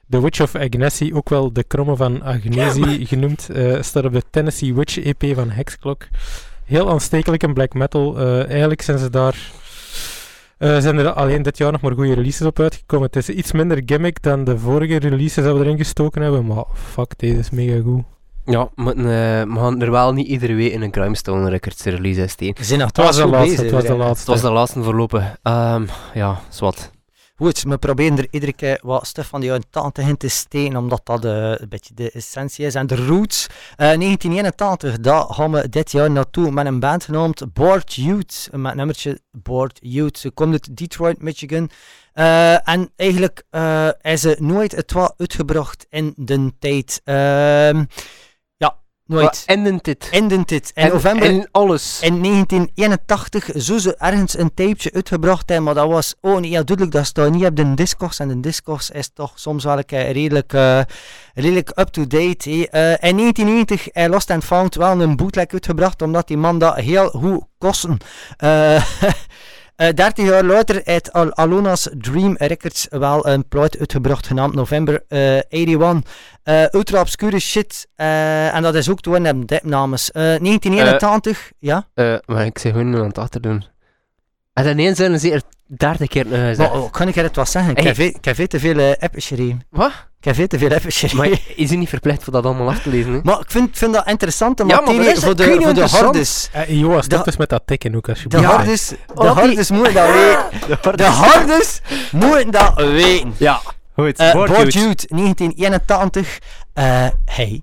The 0.09 0.21
Witch 0.21 0.41
of 0.41 0.55
Agnessi, 0.55 1.13
ook 1.13 1.29
wel 1.29 1.53
de 1.53 1.63
kromme 1.63 1.95
van 1.95 2.21
Agnesi 2.21 3.05
genoemd, 3.05 3.49
staat 3.79 4.05
op 4.05 4.13
de 4.13 4.23
Tennessee 4.29 4.73
Witch 4.73 4.97
EP 4.97 5.35
van 5.35 5.49
Hexclock. 5.49 6.07
Heel 6.65 6.89
aanstekelijk 6.89 7.43
in 7.43 7.53
black 7.53 7.73
metal. 7.73 8.17
Eigenlijk 8.47 8.81
zijn 8.81 8.97
ze 8.97 9.09
daar... 9.09 9.51
eh, 10.57 10.77
zijn 10.77 10.97
er 10.97 11.11
alleen 11.11 11.41
dit 11.41 11.57
jaar 11.57 11.71
nog 11.71 11.81
maar 11.81 11.93
goede 11.93 12.13
releases 12.13 12.47
op 12.47 12.59
uitgekomen. 12.59 13.05
Het 13.05 13.15
is 13.15 13.29
iets 13.29 13.51
minder 13.51 13.81
gimmick 13.85 14.21
dan 14.21 14.43
de 14.43 14.57
vorige 14.57 14.97
releases 14.97 15.43
dat 15.43 15.57
we 15.57 15.63
erin 15.63 15.77
gestoken 15.77 16.21
hebben, 16.21 16.45
maar 16.45 16.63
fuck, 16.73 17.13
deze 17.17 17.37
is 17.37 17.49
mega 17.49 17.81
goed. 17.81 18.03
Ja, 18.45 18.69
maar, 18.75 18.95
eh, 18.95 19.03
we 19.53 19.55
gaan 19.55 19.81
er 19.81 19.91
wel 19.91 20.13
niet 20.13 20.27
iedere 20.27 20.53
week 20.53 20.71
in 20.71 20.81
een 20.81 20.91
Crimestone 20.91 21.49
Records 21.49 21.83
release 21.83 22.19
hè, 22.19 22.27
Steen. 22.27 22.55
We 22.57 22.63
zijn 22.63 22.79
nog 22.79 22.87
Het 22.87 22.97
was 22.97 23.15
de 23.15 23.27
laatste, 23.27 23.49
bezig, 23.49 23.61
het 23.61 23.71
was 23.71 23.83
de 23.83 23.95
laatste. 23.95 24.31
Het 24.31 24.41
was 24.41 24.49
de 24.49 24.55
laatste 24.55 24.83
voorlopig. 24.83 25.35
Ehm 25.43 25.85
ja, 26.13 26.39
zwart. 26.49 26.91
Goed, 27.39 27.63
we 27.63 27.77
proberen 27.77 28.17
er 28.17 28.27
iedere 28.31 28.53
keer 28.53 28.79
wat 28.81 29.07
stuff 29.07 29.27
van 29.27 29.39
die 29.39 29.49
jaren 29.49 29.69
80 29.69 30.07
in 30.07 30.17
te 30.17 30.27
steken, 30.27 30.77
omdat 30.77 31.01
dat 31.03 31.25
eh, 31.25 31.51
een 31.55 31.69
beetje 31.69 31.93
de 31.93 32.11
essentie 32.11 32.65
is. 32.65 32.75
En 32.75 32.87
de 32.87 32.95
roots, 32.95 33.47
eh, 33.75 33.77
1981, 33.77 34.99
daar 34.99 35.23
gaan 35.23 35.51
we 35.51 35.69
dit 35.69 35.91
jaar 35.91 36.11
naartoe 36.11 36.51
met 36.51 36.65
een 36.65 36.79
band 36.79 37.03
genoemd 37.03 37.53
Bored 37.53 37.93
Youth. 37.93 38.49
Met 38.51 38.75
nummertje 38.75 39.19
Bored 39.31 39.79
Youth. 39.81 40.17
Ze 40.17 40.29
komt 40.29 40.51
uit 40.51 40.77
Detroit, 40.77 41.21
Michigan. 41.21 41.69
Eh, 42.13 42.67
en 42.67 42.91
eigenlijk 42.95 43.43
is 44.01 44.21
ze 44.21 44.35
nooit 44.39 44.75
het 44.75 44.93
uitgebracht 45.17 45.85
in 45.89 46.13
de 46.15 46.53
tijd. 46.59 47.01
Ehm, 47.03 47.83
nooit. 49.07 49.43
Endend 49.45 49.83
dit? 49.83 50.07
In 50.11 50.27
de 50.27 50.45
tijd. 50.45 50.71
In 50.75 50.83
En- 50.83 50.91
november 50.91 51.27
En 51.29 51.47
alles. 51.51 51.99
in 52.01 52.21
1981 52.21 53.49
zou 53.53 53.79
ze 53.79 53.95
ergens 53.97 54.37
een 54.37 54.53
tapeje 54.53 54.91
uitgebracht 54.93 55.49
hebben, 55.49 55.63
maar 55.65 55.73
dat 55.73 55.87
was 55.89 56.15
niet 56.21 56.31
heel 56.53 56.65
duidelijk. 56.65 56.91
Dat 56.91 57.05
staat 57.05 57.31
niet 57.31 57.45
op 57.45 57.55
de 57.55 57.73
Discogs. 57.73 58.19
En 58.19 58.27
de 58.27 58.39
Discogs 58.39 58.89
is 58.89 59.09
toch 59.13 59.31
soms 59.35 59.63
wel 59.63 59.77
een 59.85 60.11
redelijk, 60.11 60.53
eh, 60.53 60.79
redelijk 61.33 61.71
up-to-date. 61.75 62.69
Eh, 62.69 63.09
in 63.09 63.15
1990 63.15 63.87
heeft 63.91 64.09
Lost 64.09 64.29
and 64.31 64.43
Found 64.43 64.75
wel 64.75 65.01
een 65.01 65.15
bootleg 65.15 65.45
uitgebracht, 65.47 66.01
omdat 66.01 66.27
die 66.27 66.37
man 66.37 66.59
dat 66.59 66.75
heel 66.75 67.09
goed 67.09 67.43
kosten. 67.57 67.97
Eh 68.37 68.83
30 69.77 70.25
jaar 70.25 70.43
later 70.43 70.81
heeft 70.83 71.13
Al 71.13 71.33
Alona's 71.33 71.89
Dream 71.97 72.35
Records 72.37 72.87
wel 72.89 73.27
een 73.27 73.47
plaat 73.47 73.77
uitgebracht 73.77 74.27
genaamd 74.27 74.53
November 74.55 75.03
eh 75.07 75.39
81. 75.49 76.11
Eh, 76.43 76.63
ultra 76.71 76.99
obscure 76.99 77.39
shit. 77.39 77.87
eh, 77.95 78.55
en 78.55 78.61
dat 78.61 78.75
is 78.75 78.89
ook 78.89 79.01
toen 79.01 79.45
dipnames. 79.45 80.11
Eh 80.11 80.21
1981, 80.21 81.51
ja. 81.59 81.87
Eh, 81.93 82.15
maar 82.25 82.45
ik 82.45 82.57
zeg 82.57 82.71
gewoon 82.71 82.95
aan 82.95 83.07
het 83.07 83.17
achterdoen. 83.17 83.63
En 84.53 84.63
dan 84.63 84.77
eens 84.77 84.97
zijn 84.97 85.19
ze 85.19 85.31
er 85.31 85.41
30 85.65 86.07
keer 86.07 86.25
uh, 86.25 86.57
Maar 86.57 86.73
oh, 86.73 86.91
kan 86.91 87.07
ik 87.07 87.15
er 87.15 87.23
het 87.23 87.35
wat 87.35 87.49
zeggen? 87.49 87.75
Ik 87.75 87.83
heb 88.25 88.47
te 88.47 88.59
veel 88.59 88.79
uh. 88.79 89.61
Wat? 89.69 89.91
Ik 90.27 90.35
heb 90.35 90.49
veel 90.49 90.59
te 90.59 90.67
veel 90.69 90.79
geschreven. 90.79 91.17
Maar 91.17 91.39
is 91.55 91.71
u 91.71 91.75
niet 91.75 91.89
verplicht 91.89 92.23
voor 92.23 92.33
dat 92.33 92.45
allemaal 92.45 92.67
af 92.69 92.81
te 92.81 92.89
lezen? 92.89 93.11
Hè? 93.13 93.19
Maar 93.23 93.39
ik 93.39 93.51
vind, 93.51 93.77
vind 93.77 93.93
dat 93.93 94.07
interessante 94.07 94.65
Ja, 94.65 94.81
maar 94.81 94.93
materie 94.95 95.15
voor 95.19 95.35
de, 95.35 95.57
voor 95.61 95.73
de 95.73 95.87
hardes. 95.87 96.49
Eh, 96.51 96.69
Joa, 96.79 97.01
stop 97.01 97.17
De- 97.19 97.23
dus 97.25 97.37
met 97.37 97.49
dat 97.49 97.61
tikken 97.65 97.95
ook 97.95 98.05
De 98.05 98.11
alsjeblieft. 98.11 98.43
Ja. 98.43 98.49
hardes, 98.55 98.87
de 98.87 98.95
Oh, 99.13 99.21
die- 99.21 99.29
hardes 99.29 99.71
moeten 99.71 99.93
dat 99.93 100.07
weten. 100.13 100.95
De 100.97 101.03
hardes 101.03 101.81
moeten 102.11 102.51
dat 102.51 102.73
weten. 102.75 103.33
Ja. 103.37 103.61
Goed. 103.95 104.19
Uh. 104.21 104.33
Youth, 104.67 105.05
1981. 105.09 106.39
Eh 106.73 107.07
hey. 107.25 107.61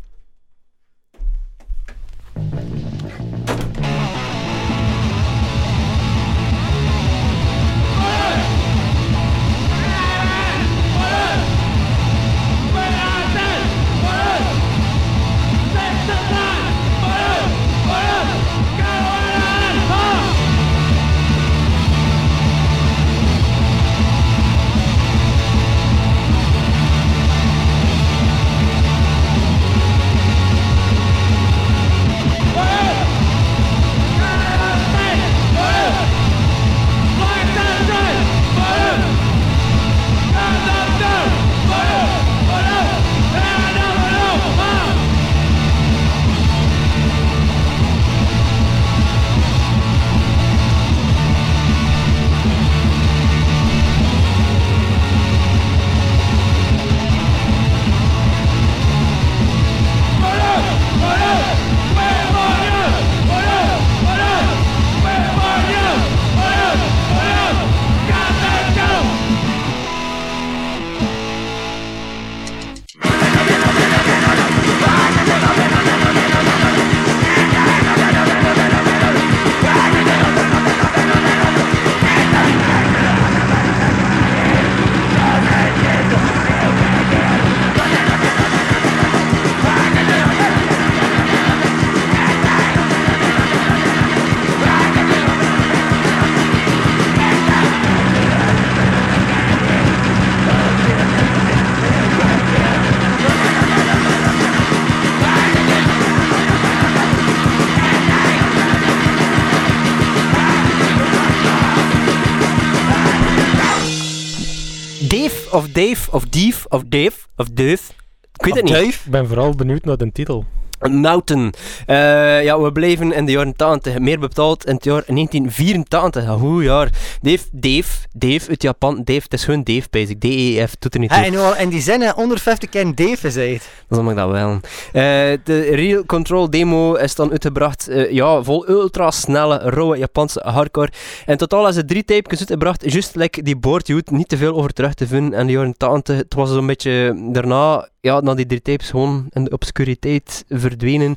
Of 115.55 115.69
Dave 115.69 116.11
of 116.11 116.25
Dief 116.25 116.67
of 116.69 116.83
Dave 116.89 117.27
of 117.37 117.49
Dave. 117.49 117.93
Ik 118.33 118.45
weet 118.45 118.55
het 118.55 118.65
niet. 118.65 118.95
Ik 119.05 119.11
ben 119.11 119.27
vooral 119.27 119.55
benieuwd 119.55 119.85
naar 119.85 119.97
de 119.97 120.13
titel. 120.13 120.45
Mountain. 120.91 121.53
Eh, 121.87 122.45
ja, 122.45 122.61
we 122.61 122.73
blijven 122.73 123.13
in 123.13 123.25
de 123.25 123.33
jaren 123.33 123.57
80. 123.57 123.99
Meer 123.99 124.19
bepaald 124.19 124.67
in 124.67 124.75
het 124.75 124.85
jaar 124.85 125.03
1984. 125.07 126.25
Een 126.25 126.39
goed 126.39 126.63
jaar. 126.65 126.89
Dave, 127.21 127.45
Dave, 127.53 128.07
Dave 128.13 128.49
uit 128.49 128.63
Japan. 128.63 129.01
Dave, 129.05 129.21
het 129.23 129.33
is 129.33 129.45
gewoon 129.45 129.63
Dave, 129.63 129.87
basic. 129.91 130.21
D-E-F, 130.21 130.77
doet 130.79 130.95
er 130.95 131.01
niet 131.01 131.11
toe. 131.11 131.19
En 131.19 131.59
in 131.59 131.69
die 131.69 131.81
zinnen 131.81 132.17
onder 132.17 132.39
50 132.39 132.69
keer 132.69 132.95
Dave 132.95 133.17
gezegd. 133.17 133.69
Dan 133.89 134.03
mag 134.05 134.13
ik 134.13 134.19
dat 134.19 134.31
wel. 134.31 134.51
Eh, 134.93 135.03
de 135.45 135.61
Real 135.71 136.05
Control 136.07 136.51
demo 136.51 136.95
is 136.95 137.15
dan 137.15 137.31
uitgebracht. 137.31 137.89
eh, 137.89 138.11
ja, 138.11 138.43
vol 138.43 138.69
ultra 138.69 139.11
snelle, 139.11 139.59
rauwe 139.59 139.99
Japanse 139.99 140.41
hardcore. 140.45 140.91
In 141.27 141.37
totaal 141.37 141.69
is 141.69 141.77
het 141.77 141.89
drie 141.89 142.05
tapes 142.05 142.39
uitgebracht. 142.39 142.91
Juist 142.93 143.15
like 143.15 143.43
die 143.43 143.57
Board 143.57 143.87
Youth. 143.87 144.11
Niet 144.11 144.29
te 144.29 144.37
veel 144.37 144.55
over 144.55 144.73
terug 144.73 144.95
te 144.95 145.07
vinden. 145.07 145.39
En 145.39 145.47
de 145.47 145.53
jaren 145.53 145.77
80, 145.77 146.17
het 146.17 146.35
was 146.35 146.51
zo'n 146.51 146.67
beetje 146.67 147.15
daarna, 147.33 147.89
ja, 148.01 148.21
na 148.21 148.35
die 148.35 148.47
drie 148.47 148.63
tapes 148.63 148.91
gewoon 148.91 149.27
in 149.31 149.45
de 149.45 149.51
obscuriteit 149.51 150.45
verdwenen. 150.79 151.17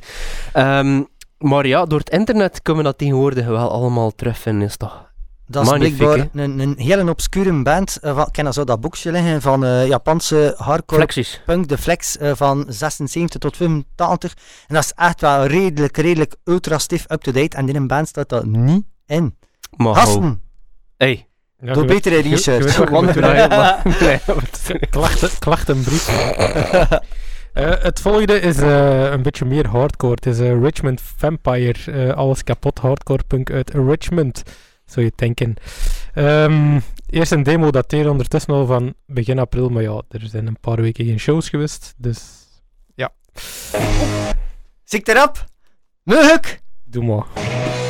Ehm, 0.54 1.02
maar 1.38 1.68
ja, 1.68 1.86
door 1.86 2.00
het 2.00 2.10
internet 2.10 2.62
kunnen 2.62 2.84
we 2.84 2.90
dat 2.90 2.98
tegenwoordig 2.98 3.46
wel 3.46 3.70
allemaal 3.72 4.12
terugvinden. 4.16 4.68
Is 4.68 4.78
toch? 4.78 5.06
Dat 5.50 5.64
is 5.64 5.70
Magnifiek, 5.70 5.98
blijkbaar 5.98 6.44
een, 6.44 6.60
een 6.60 6.76
hele 6.78 7.10
obscure 7.10 7.62
band. 7.64 7.98
eh, 8.02 8.16
van, 8.16 8.32
ken 8.32 8.46
dat 8.46 8.54
zo 8.54 8.64
dat 8.64 8.82
boekje 8.82 9.12
liggen 9.12 9.42
van 9.42 9.66
eh, 9.66 9.88
Japanse 9.88 10.54
hardcore 10.58 11.02
Flexies. 11.02 11.42
punk, 11.46 11.68
de 11.68 11.78
Flex, 11.78 12.18
eh, 12.18 12.32
van 12.36 12.66
76 12.68 13.40
tot 13.40 13.58
85. 13.58 14.34
En 14.68 14.76
dat 14.76 14.84
is 14.84 14.92
echt 14.96 15.22
wel 15.22 15.46
redelijk, 15.46 15.98
redelijk 15.98 16.36
ultra 16.44 16.78
stiff 16.78 17.06
up-to-date. 17.12 17.58
En 17.58 17.70
in 17.70 17.76
een 17.76 17.88
band 17.88 18.08
staat 18.08 18.30
dat 18.30 18.46
niet 18.46 18.84
in. 19.06 19.36
Gasten, 19.78 20.42
Hey, 20.98 21.28
Ja, 21.62 21.74
Doe 21.74 21.86
betere 21.86 22.22
research. 22.22 22.76
Klachten, 24.90 25.30
klachtenbrief. 25.40 26.08
Eh, 27.58 27.84
het 27.84 28.00
volgende 28.00 28.40
is 28.40 28.58
eh, 28.58 29.12
een 29.12 29.22
beetje 29.22 29.46
meer 29.46 29.68
hardcore. 29.68 30.14
Het 30.14 30.26
is 30.26 30.40
eh, 30.40 30.62
Richmond 30.62 31.02
Vampire. 31.02 32.14
Alles 32.14 32.44
kapot 32.44 32.80
hardcore 32.80 33.24
punk 33.28 33.52
uit 33.52 33.74
Richmond, 33.74 34.44
zou 34.86 35.06
je 35.06 35.12
denken. 35.16 35.56
Ehm, 36.14 36.80
eerst 37.10 37.32
een 37.32 37.44
demo 37.44 37.72
dateert 37.72 38.08
ondertussen 38.08 38.54
al 38.54 38.66
van 38.66 38.94
begin 39.06 39.40
april. 39.40 39.70
Maar 39.70 39.84
ja, 39.84 40.02
er 40.10 40.22
zijn 40.24 40.48
een 40.48 40.60
paar 40.60 40.82
weken 40.82 41.06
geen 41.06 41.20
shows 41.20 41.50
geweest. 41.50 41.94
Dus 41.98 42.46
Ziek 44.84 45.08
erop. 45.08 45.46
Muguk. 46.04 46.62
doe 46.86 47.04
maar. 47.04 47.87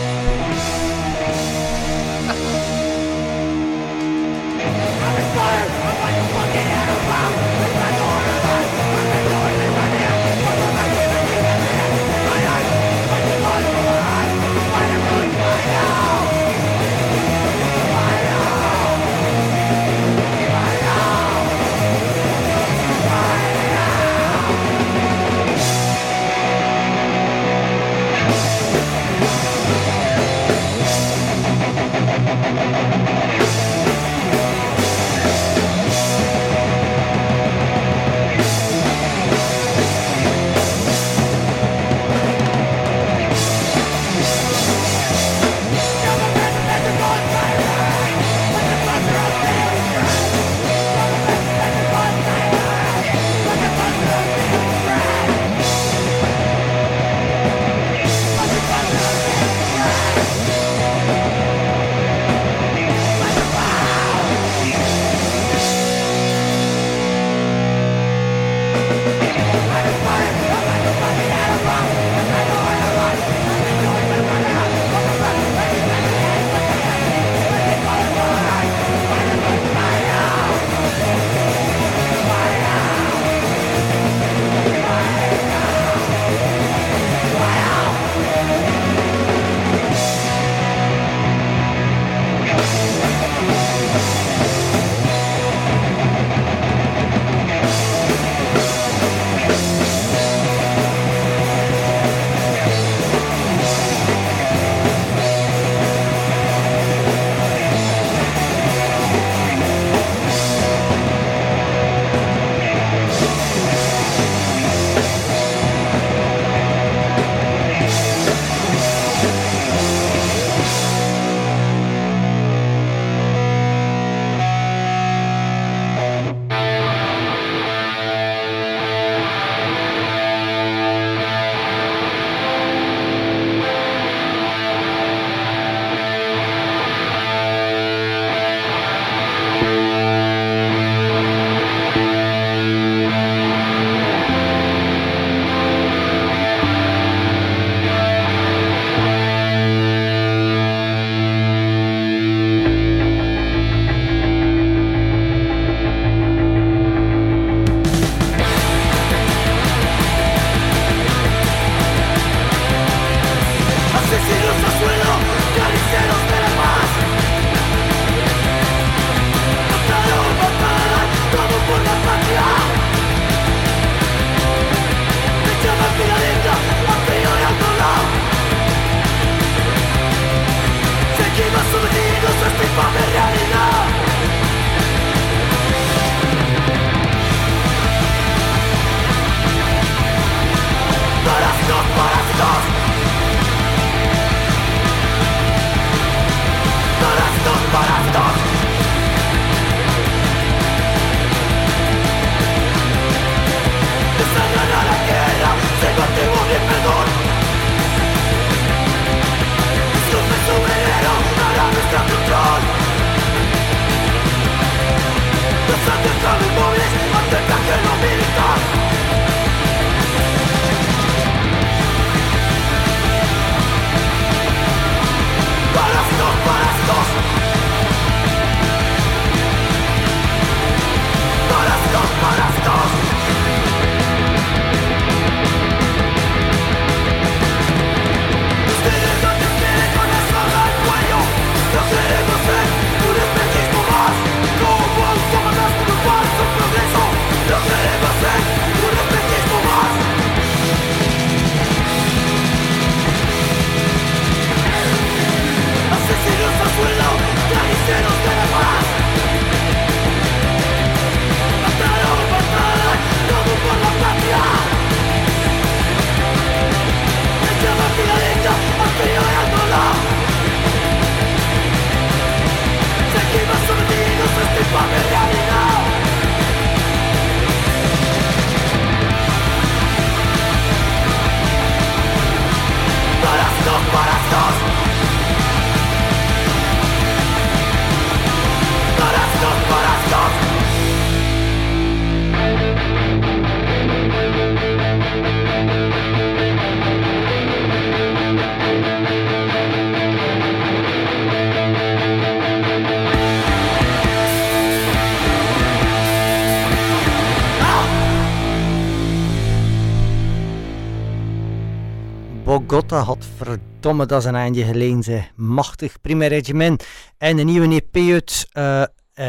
Golgotha, 312.67 313.03
godverdomme, 313.03 314.05
dat 314.05 314.19
is 314.19 314.25
een 314.25 314.35
eindje 314.35 314.63
geleden, 314.63 315.03
zeg. 315.03 315.31
Machtig, 315.35 316.01
Primer 316.01 316.27
Regiment. 316.27 316.83
En 317.17 317.37
een 317.37 317.45
nieuwe 317.45 317.81
EP 317.81 317.95
uit, 317.95 318.47
uh, 318.53 318.83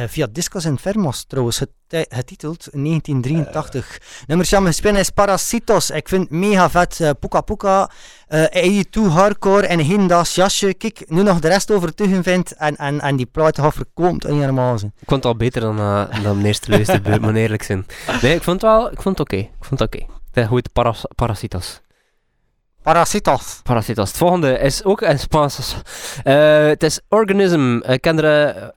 via 0.07 0.26
Discos 0.32 0.64
Enfermos 0.64 1.24
trouwens, 1.24 1.62
getiteld 1.89 2.68
1983. 2.72 3.91
Uh. 3.91 4.26
Nummers 4.26 4.55
aan 4.55 4.62
mijn 4.62 4.97
is 4.97 5.11
Parasitos. 5.11 5.91
Ik 5.91 6.09
vind 6.09 6.22
het 6.22 6.30
mega 6.30 6.70
vet. 6.70 6.99
Uh, 6.99 7.11
Puka 7.20 7.41
Puka, 7.41 7.91
uh, 8.28 8.82
2 8.91 9.09
Hardcore 9.09 9.66
en 9.66 9.78
Hinda's 9.78 10.34
jasje. 10.34 10.74
Kijk, 10.74 11.05
nu 11.09 11.22
nog 11.22 11.41
de 11.41 11.49
rest 11.49 11.70
overtuigen 11.70 12.22
vindt 12.22 12.53
en, 12.53 12.76
en, 12.76 13.01
en 13.01 13.16
die 13.16 13.26
plaat 13.26 13.59
gaat 13.59 13.74
verkoopt 13.74 14.22
helemaal 14.22 14.78
zijn. 14.78 14.93
Ik 15.01 15.09
vond 15.09 15.22
het 15.22 15.32
al 15.32 15.39
beter 15.39 15.61
dan, 15.61 15.78
uh, 15.78 16.22
dan 16.22 16.41
de 16.41 16.47
eerste 16.47 16.70
luisterbeurt, 16.70 17.20
moet 17.20 17.34
eerlijk 17.34 17.62
zijn. 17.62 17.86
Nee, 18.22 18.34
ik 18.34 18.43
vond 18.43 18.62
het 18.62 18.70
wel, 18.70 18.93
ik 18.93 19.03
vond 19.03 19.18
het 19.18 19.20
oké. 19.20 19.36
Ik 19.36 19.64
vond 19.64 19.80
het 19.80 19.95
oké. 19.95 19.97
Okay. 19.97 20.51
Het 20.51 20.53
is 20.53 20.72
paras, 20.72 21.05
Parasitos. 21.14 21.80
Parasitos. 22.82 23.60
Parasitos. 23.62 24.08
Het 24.08 24.16
volgende 24.16 24.58
is 24.58 24.84
ook 24.84 25.02
in 25.02 25.18
Spaans. 25.18 25.76
Uh, 26.24 26.66
het 26.66 26.82
is 26.82 27.00
Organism. 27.08 27.76
Ik 27.76 28.00
ken 28.00 28.24
er 28.24 28.56
uh, 28.56 28.68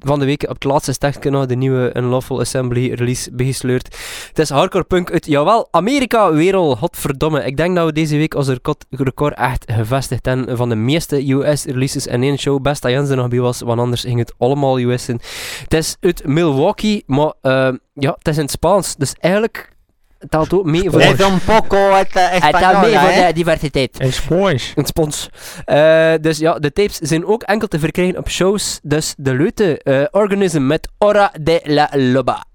van 0.00 0.18
de 0.18 0.24
week 0.24 0.42
op 0.42 0.48
het 0.48 0.64
laatste 0.64 0.92
stekje 0.92 1.30
nog 1.30 1.46
de 1.46 1.54
nieuwe 1.54 1.90
Unlawful 1.96 2.40
Assembly 2.40 2.92
release 2.92 3.30
bijgesleurd. 3.32 3.96
Het 4.28 4.38
is 4.38 4.50
hardcore 4.50 4.84
punk 4.84 5.12
uit, 5.12 5.26
jawel, 5.26 5.68
Amerika, 5.70 6.32
wereld. 6.32 6.78
Godverdomme. 6.78 7.44
Ik 7.44 7.56
denk 7.56 7.76
dat 7.76 7.86
we 7.86 7.92
deze 7.92 8.16
week 8.16 8.34
als 8.34 8.48
record 8.90 9.34
echt 9.34 9.64
gevestigd 9.72 10.26
hebben 10.26 10.56
van 10.56 10.68
de 10.68 10.74
meeste 10.74 11.32
US 11.32 11.64
releases 11.64 12.06
in 12.06 12.22
één 12.22 12.38
show. 12.38 12.62
Best 12.62 12.82
dat 12.82 12.90
Jens 12.90 13.10
er 13.10 13.16
nog 13.16 13.28
bij 13.28 13.40
was, 13.40 13.60
want 13.60 13.80
anders 13.80 14.00
ging 14.00 14.18
het 14.18 14.34
allemaal 14.38 14.80
US 14.80 15.08
in. 15.08 15.20
Het 15.62 15.74
is 15.74 15.96
uit 16.00 16.26
Milwaukee, 16.26 17.02
maar 17.06 17.32
uh, 17.42 17.70
ja, 17.94 18.14
het 18.18 18.28
is 18.28 18.36
in 18.36 18.42
het 18.42 18.50
Spaans. 18.50 18.96
Dus 18.96 19.14
eigenlijk 19.18 19.76
het 20.18 20.30
telt 20.30 20.52
ook 20.52 20.64
mee 20.64 20.90
voor... 20.90 21.00
Het 21.00 21.20
un 21.20 21.40
poco 21.44 21.94
het 21.94 22.08
Het 22.12 22.58
telt 22.58 22.80
mee 22.80 22.98
voor 22.98 23.26
de 23.26 23.30
diversiteit. 23.34 24.00
Een 24.00 24.12
spons. 24.12 24.72
Een 24.74 24.86
spons. 24.86 25.28
Uh, 25.66 26.12
dus 26.20 26.38
ja, 26.38 26.58
de 26.58 26.72
tapes 26.72 26.96
zijn 26.96 27.26
ook 27.26 27.42
enkel 27.42 27.68
te 27.68 27.78
verkrijgen 27.78 28.18
op 28.18 28.30
shows. 28.30 28.80
Dus 28.82 29.14
de 29.16 29.34
leute 29.34 29.80
uh, 29.84 30.04
Organism 30.10 30.66
met 30.66 30.88
Hora 30.98 31.32
de 31.40 31.60
la 31.64 31.88
Loba. 31.92 32.47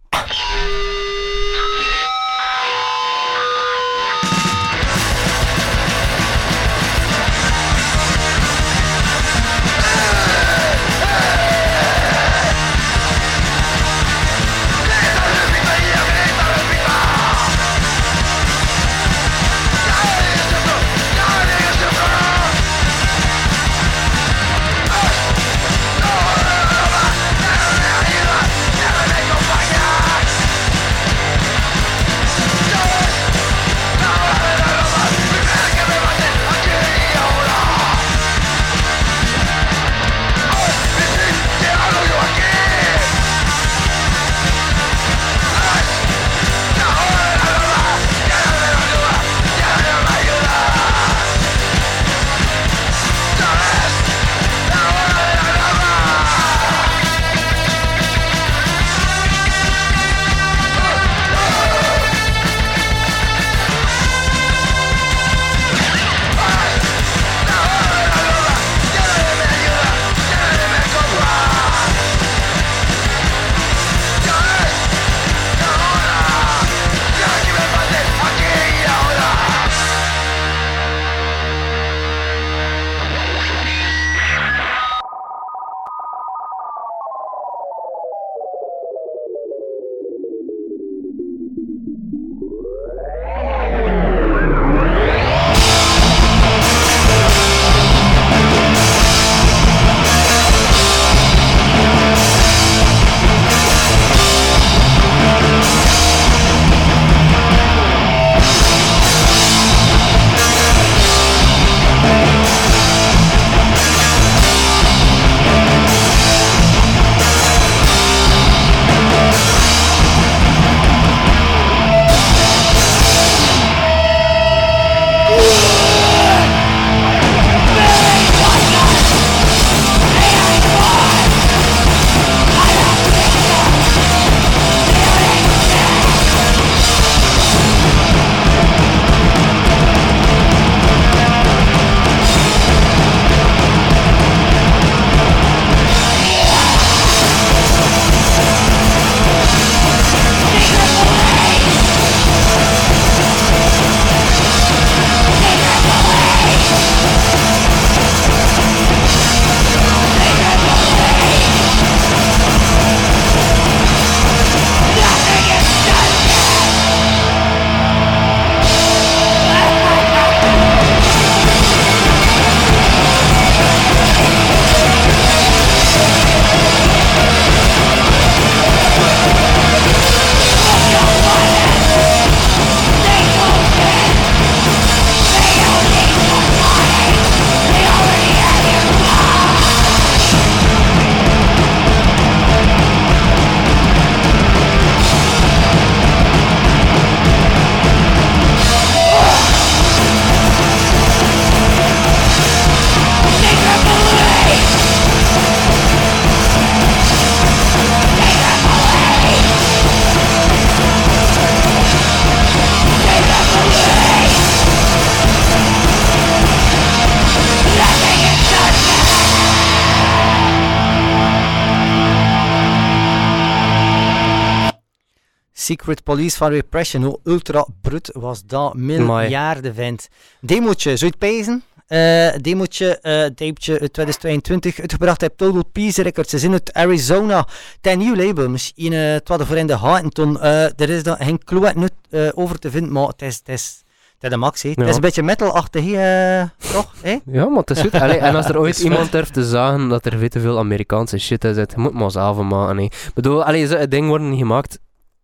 Secret 225.64 226.03
Police 226.03 226.38
van 226.38 226.49
Repression. 226.49 227.03
Hoe 227.03 227.20
ultra 227.24 227.68
brut 227.82 228.09
was 228.14 228.45
dat? 228.45 228.74
Miljarden 228.74 229.76
vent. 229.76 230.07
Demootje, 230.41 230.97
zou 230.97 230.99
je 230.99 231.05
het 231.05 231.18
pezen? 231.18 231.64
Eh 231.88 232.34
demootje, 232.41 232.99
eh 232.99 233.11
tapeje 233.11 233.80
uit 233.80 233.93
2022, 233.93 234.80
uitgebracht 234.80 235.20
bij 235.20 235.30
Total 235.36 235.66
Peace 235.72 236.01
Records. 236.01 236.30
Ze 236.30 236.39
zijn 236.39 236.51
uit 236.51 236.74
Arizona. 236.74 237.38
Het 237.38 237.47
is 237.82 237.91
een 237.91 237.97
nieuw 237.97 238.16
label, 238.16 238.49
misschien 238.49 238.91
uh, 238.91 238.99
het 238.99 239.32
voor 239.38 239.57
in 239.57 239.68
de 239.68 239.78
Huntington. 239.78 240.39
Eh 240.39 240.64
er 240.64 240.89
is 240.89 241.03
daar 241.03 241.18
geen 241.20 241.43
clue 241.43 241.89
eh, 242.09 242.30
over 242.34 242.59
te 242.59 242.72
vinden, 242.72 242.91
maar 242.91 243.07
het 243.07 243.22
is, 243.22 243.36
het 243.36 243.49
is, 243.49 243.84
het 244.14 244.24
is 244.24 244.30
de 244.30 244.38
max. 244.38 244.61
Het 244.61 244.78
is 244.78 244.95
een 244.95 245.01
beetje 245.01 245.24
metal-achtig, 245.24 245.91
eh, 245.91 246.43
toch? 246.74 246.93
Ja, 247.26 247.45
maar 247.45 247.59
het 247.59 247.70
is 247.70 247.82
goed. 247.82 247.93
Allee, 247.93 248.18
en 248.18 248.36
als 248.36 248.45
er 248.45 248.59
ooit 248.59 248.80
iemand 248.88 249.11
durft 249.11 249.34
te 249.34 249.43
zeggen 249.43 249.89
dat 249.89 250.05
er 250.05 250.18
veel 250.18 250.28
te 250.28 250.39
veel 250.39 250.57
Amerikaanse 250.57 251.18
shit 251.18 251.43
in 251.43 251.53
zit, 251.53 251.72
je 251.72 251.82
moet 251.82 251.93
maar 251.93 252.11
zelf 252.11 252.38
maken. 252.38 252.80
Ik 252.80 253.11
bedoel, 253.14 253.43
allee, 253.43 253.68
zo'n 253.68 253.86
ding 253.89 254.07
worden 254.07 254.30
niet 254.30 254.39
gemaakt. 254.39 254.80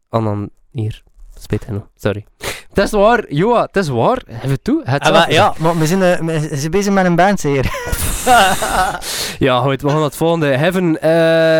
En 0.09 0.23
dan 0.23 0.49
hier. 0.71 1.03
Spijt 1.35 1.63
genoeg, 1.63 1.88
sorry. 1.99 2.25
Het 2.69 2.77
is 2.77 2.91
waar, 2.91 3.25
Joa, 3.33 3.61
het 3.61 3.75
is 3.75 3.87
waar. 3.87 4.21
Even 4.43 4.61
toe. 4.61 4.81
Het 4.83 5.01
Ah, 5.01 5.11
maar, 5.11 5.31
ja, 5.31 5.53
maar 5.57 5.77
we 5.77 5.87
zijn, 5.87 6.01
eh, 6.01 6.19
we 6.49 6.57
zijn 6.57 6.71
bezig 6.71 6.93
met 6.93 7.05
een 7.05 7.15
band 7.15 7.41
hier. 7.41 7.65
Ja, 9.39 9.59
goed, 9.61 9.81
we 9.81 9.87
gaan 9.87 9.97
naar 9.97 10.05
het 10.05 10.15
volgende. 10.15 10.45
Heaven, 10.45 11.01
eh, 11.01 11.09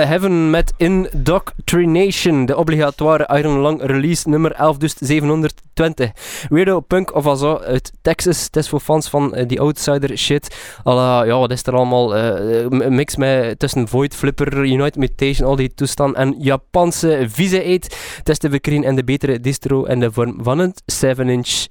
Heaven 0.08 0.50
met 0.50 0.74
Indoctrination, 0.78 2.46
de 2.46 2.58
obligatoire 2.58 3.38
Iron 3.38 3.62
Lung 3.62 3.82
release 3.82 4.30
nummer 4.30 4.54
11720. 4.56 6.12
Weirdo 6.50 6.80
Punk 6.80 7.16
of 7.16 7.40
zo 7.40 7.58
uit 7.58 7.92
Texas. 8.02 8.44
Het 8.44 8.56
is 8.56 8.70
voor 8.70 8.80
fans 8.80 9.10
van 9.10 9.36
eh, 9.36 9.48
die 9.48 9.60
outsider 9.60 10.18
shit. 10.18 10.56
Alla, 10.84 11.24
ja, 11.24 11.38
wat 11.38 11.52
is 11.52 11.64
er 11.64 11.74
allemaal? 11.76 12.16
eh, 12.16 12.62
een 12.70 12.96
mix 12.96 13.16
met, 13.16 13.60
tussen 13.60 13.88
Void, 13.88 14.16
Flipper, 14.16 14.58
United 14.66 14.96
Mutation, 14.96 15.48
al 15.48 15.56
die 15.56 15.74
toestanden 15.74 16.22
en 16.22 16.36
Japanse 16.40 17.26
vieze 17.30 17.66
eet. 17.66 17.98
Het 18.18 18.30
is 18.30 18.38
te 18.38 18.50
verkrijgen 18.50 18.84
in 18.86 18.96
de 18.96 19.04
betere 19.04 19.40
distro 19.40 19.86
en 19.86 20.00
de 20.00 20.12
vorm 20.12 20.29
van 20.38 20.60
een 20.60 20.74
7-inch. 21.06 21.68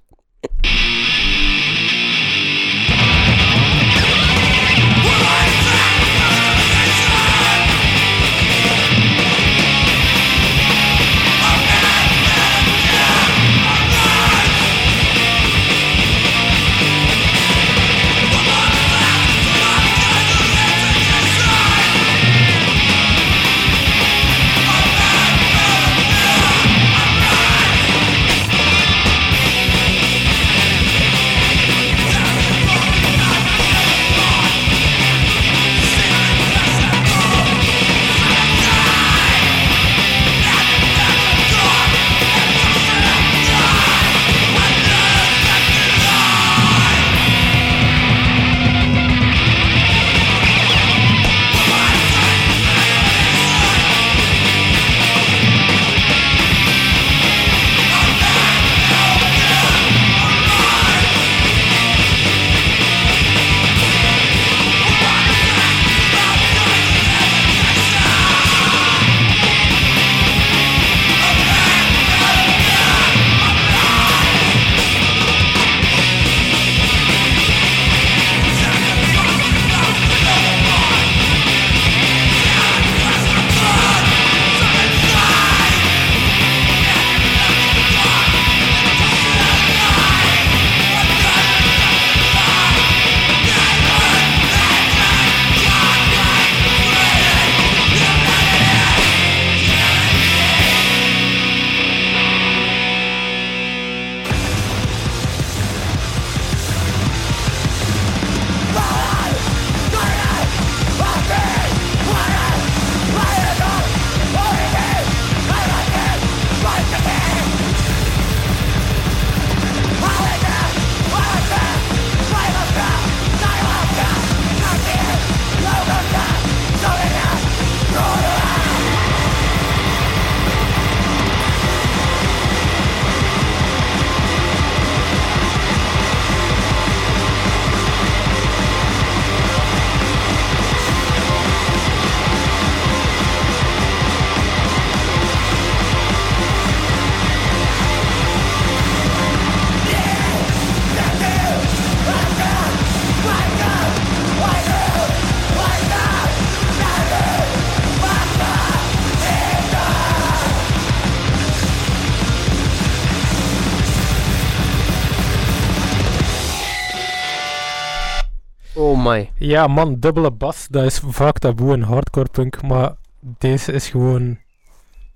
Ja, 169.39 169.67
man, 169.67 170.01
dubbele 170.01 170.31
bas, 170.31 170.67
dat 170.71 170.85
is 170.85 171.01
vaak 171.07 171.39
taboe 171.39 171.75
in 171.75 171.83
hardcore 171.83 172.29
punk, 172.31 172.63
maar 172.63 172.93
deze 173.21 173.73
is 173.73 173.89
gewoon... 173.89 174.39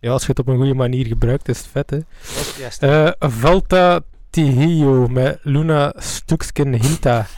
Ja, 0.00 0.10
als 0.10 0.22
je 0.22 0.28
het 0.28 0.38
op 0.38 0.48
een 0.48 0.56
goede 0.56 0.74
manier 0.74 1.06
gebruikt, 1.06 1.48
is 1.48 1.58
het 1.58 1.66
vet, 1.66 1.90
hè. 1.90 1.98
Eh 2.78 3.12
Volta 3.18 4.00
Tihio 4.30 5.08
met 5.08 5.38
Luna 5.42 5.92
Stukskin 5.96 6.72
Hinta. 6.74 7.26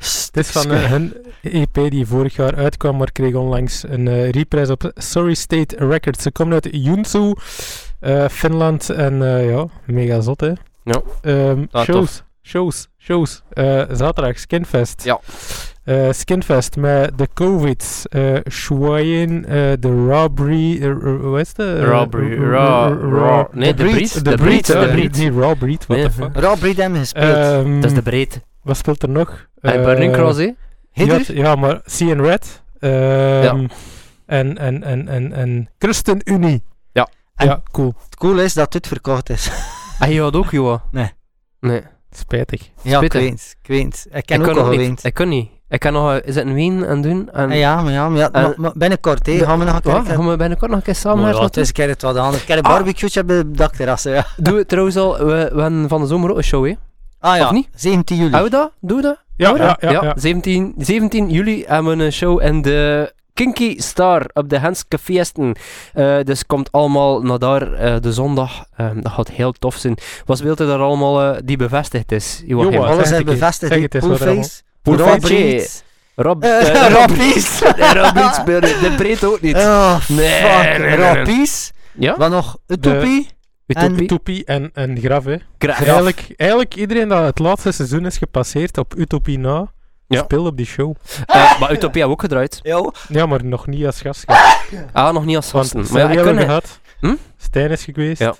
Het 0.00 0.36
is 0.36 0.50
van 0.50 0.70
eh, 0.70 0.84
hun 0.90 1.14
EP 1.42 1.74
die 1.90 2.06
vorig 2.06 2.36
jaar 2.36 2.54
uitkwam, 2.54 2.96
maar 2.96 3.12
kreeg 3.12 3.34
onlangs 3.34 3.82
een 3.88 4.08
eh 4.08 4.30
reprise 4.30 4.72
op 4.72 4.92
Sorry 4.94 5.34
State 5.34 5.76
Records. 5.76 6.22
Ze 6.22 6.30
komt 6.32 6.52
uit 6.52 6.68
Junsu, 6.70 7.34
Finland 8.30 8.90
en 8.90 9.22
ja, 9.22 9.66
mega 9.86 10.20
zot 10.20 10.40
hè. 10.40 10.52
Ja. 10.84 11.02
Ah, 11.70 11.84
shows, 11.84 12.22
shows, 12.50 12.88
shows. 12.98 13.42
Eh, 13.52 13.82
zaterdag 13.92 14.38
Skinfest. 14.38 15.04
Ja. 15.04 15.20
Eh, 15.84 16.12
Skinfest 16.12 16.76
met 16.76 17.18
de 17.18 17.28
Covids, 17.34 18.08
eh 18.08 18.36
Schwein, 18.44 19.44
eh, 19.44 19.72
de 19.80 20.06
Robbery, 20.08 20.82
hoe 21.02 21.40
is 21.40 21.54
de? 21.54 21.84
Robbery, 21.84 22.42
Raw, 22.50 23.14
Raw. 23.18 23.46
Nee, 23.52 23.74
de 23.74 23.84
Breed. 23.84 24.14
De 24.14 24.22
Breed, 24.22 24.36
Breed, 24.36 24.66
de 24.66 24.88
Breed. 24.92 25.14
Die 25.14 25.30
Raw 25.32 25.58
Breed, 25.58 25.86
what 25.86 26.02
the 26.02 26.10
fuck. 26.10 26.36
Rob 26.36 26.62
Reed 26.62 26.76
hebben 26.76 26.98
gespeeld. 26.98 27.36
Ehm, 27.36 27.80
Dat 27.80 27.90
is 27.90 27.96
de 27.96 28.02
breed. 28.02 28.40
Wat 28.62 28.76
speelt 28.76 29.02
er 29.02 29.08
nog? 29.08 29.46
Hey, 29.60 29.82
Burning 29.84 30.12
Eh, 30.12 30.18
Cross, 30.18 30.38
hè? 30.38 30.50
Hinder? 30.92 31.34
ja, 31.34 31.42
ja, 31.42 31.54
maar 31.54 31.80
in 31.98 32.20
Red. 32.20 32.62
ehm, 32.78 33.66
En, 34.26 34.58
en, 34.58 34.82
en, 34.82 35.08
en, 35.08 35.32
en 35.32 35.68
Christen 35.78 36.20
Unie. 36.24 36.62
Ja. 36.92 37.08
En- 37.34 37.46
ja, 37.46 37.62
cool. 37.72 37.94
Het 38.04 38.16
cool 38.16 38.38
is 38.40 38.54
dat 38.54 38.72
dit 38.72 38.86
verkocht 38.86 39.30
is. 39.30 39.50
Ah, 39.98 40.12
je 40.12 40.20
had 40.20 40.36
ook, 40.36 40.50
Joa? 40.50 40.82
Nee. 40.90 41.10
Nee. 41.60 41.82
Spijtig. 42.16 42.70
ja, 42.82 43.00
weet 43.00 43.12
het, 43.12 43.56
ik 43.62 43.76
het. 43.82 44.06
Ken 44.24 44.40
ik 44.40 44.46
ook 44.48 44.54
kan 44.54 44.64
al 44.64 44.70
niet. 44.70 45.04
Ik 45.04 45.14
kan 45.14 45.28
niet. 45.28 45.48
Ik 45.68 45.80
kan 45.80 45.92
nog 45.92 46.20
eens 46.20 46.36
in 46.36 46.54
Wien 46.54 46.84
en 46.84 47.00
doen. 47.00 47.28
En, 47.32 47.50
Ah, 47.50 47.56
ja, 47.56 47.82
maar 47.82 47.92
ja, 47.92 48.08
maar, 48.08 48.18
ja, 48.18 48.28
maar- 48.32 48.54
maar 48.56 48.72
binnenkort, 48.74 49.26
hè, 49.26 49.32
Ja, 49.32 49.44
gaan 49.44 49.58
we 49.58 49.64
nog 49.64 49.74
een 49.74 49.80
keer... 49.80 49.92
Wat? 49.92 50.06
Gaan 50.06 50.28
we 50.28 50.36
binnenkort 50.36 50.70
nog 50.70 50.78
een 50.80 50.84
keer 50.84 50.94
samen 50.94 51.18
Maar 51.22 51.30
naar 51.30 51.40
ja, 51.40 51.46
het 51.46 51.56
is 51.56 51.66
een 51.68 51.72
keer 51.74 51.88
het 51.88 52.02
wat 52.02 52.16
anders. 52.16 52.42
Ik 52.42 52.48
heb 52.48 52.58
een 52.58 52.64
Ah. 52.64 52.70
barbecue 52.70 53.08
hebben 53.12 53.40
op 53.40 53.46
het 53.46 53.56
dakterrassen, 53.56 54.12
ja. 54.12 54.26
Doen 54.36 54.54
we 54.54 54.66
trouwens 54.66 54.96
al, 54.96 55.18
we, 55.18 55.24
we 55.24 55.60
hebben 55.60 55.88
van 55.88 56.00
de 56.00 56.06
zomer 56.06 56.30
ook 56.30 56.36
een 56.36 56.42
show, 56.44 56.66
hè? 56.66 56.74
Ah 57.18 57.36
ja, 57.36 57.44
Of 57.46 57.52
niet? 57.52 57.68
17 57.74 58.16
juli. 58.16 58.30
Doen 58.30 58.42
we 58.42 58.50
dat? 58.50 58.72
Doen 58.80 58.96
we 58.96 59.02
dat? 59.02 59.16
Ja, 59.36 59.54
ja, 59.56 59.76
ja, 59.80 59.90
ja. 59.90 60.12
17, 60.16 60.74
17 60.78 61.30
juli 61.30 61.64
hebben 61.66 61.98
we 61.98 62.04
een 62.04 62.12
show 62.12 62.42
in 62.42 62.62
de 62.62 63.12
Kinky 63.40 63.74
Star 63.78 64.30
op 64.32 64.48
de 64.48 64.58
Henske 64.58 64.98
Feesten. 64.98 65.54
Eh, 65.92 66.20
dus 66.22 66.46
komt 66.46 66.72
allemaal 66.72 67.22
naar 67.22 67.38
daar 67.38 67.72
eh, 67.72 67.96
de 68.00 68.12
zondag. 68.12 68.64
Ehm, 68.76 69.00
dat 69.00 69.12
gaat 69.12 69.30
heel 69.30 69.52
tof 69.52 69.76
zijn. 69.76 69.96
Wat 70.24 70.38
speelt 70.38 70.60
er 70.60 70.66
daar 70.66 70.78
allemaal 70.78 71.22
eh, 71.22 71.40
die 71.44 71.56
bevestigd 71.56 72.12
is? 72.12 72.42
Johan. 72.46 72.86
Alles 72.86 73.08
zeg 73.08 73.18
is 73.18 73.24
bevestigd. 73.24 73.98
Poolface. 73.98 74.62
Poolface. 74.82 75.68
Rob, 76.14 76.44
Rob 76.44 77.12
Pies. 77.12 77.58
De 77.58 78.94
breed 78.96 79.24
ook 79.24 79.40
niet. 79.40 79.56
Oh, 79.56 80.08
Nee, 80.08 80.28
fuck. 80.28 80.78
nee, 80.78 80.78
nee, 80.78 80.96
nee. 80.96 81.14
Rob 81.14 81.24
Pies. 81.24 81.72
Ja? 81.92 82.16
Wat 82.16 82.30
nog? 82.30 82.58
Utopie. 82.66 83.28
Utopie? 83.66 84.02
Utopie 84.02 84.44
en, 84.44 84.70
en 84.74 84.98
Graf, 84.98 85.24
hè. 85.24 85.36
Graf. 85.58 85.80
Eigenlijk, 85.80 86.34
eigenlijk 86.36 86.74
iedereen 86.74 87.08
dat 87.08 87.24
het 87.24 87.38
laatste 87.38 87.72
seizoen 87.72 88.06
is 88.06 88.18
gepasseerd 88.18 88.78
op 88.78 88.94
Utopie 88.96 89.38
na, 89.38 89.72
Ja. 90.16 90.22
speelt 90.22 90.46
op 90.46 90.56
die 90.56 90.66
show. 90.66 90.94
Eh, 91.26 91.60
maar 91.60 91.68
hebben 91.70 91.90
we 91.92 92.04
ook 92.04 92.20
gedraaid. 92.20 92.60
Jo. 92.62 92.92
Ja, 93.08 93.26
maar 93.26 93.44
nog 93.44 93.66
niet 93.66 93.86
als 93.86 94.00
gast. 94.00 94.24
Ah, 94.92 95.12
nog 95.12 95.24
niet 95.24 95.36
als 95.36 95.50
gasten. 95.50 95.86
Maar 95.90 96.00
ja, 96.02 96.08
ik 96.08 96.14
hebben 96.14 96.32
we 96.32 96.38
kan... 96.38 96.46
gehad. 96.48 96.80
Hm? 97.00 97.14
Stijn 97.36 97.70
is 97.70 97.84
geweest. 97.84 98.18
Ja. 98.20 98.34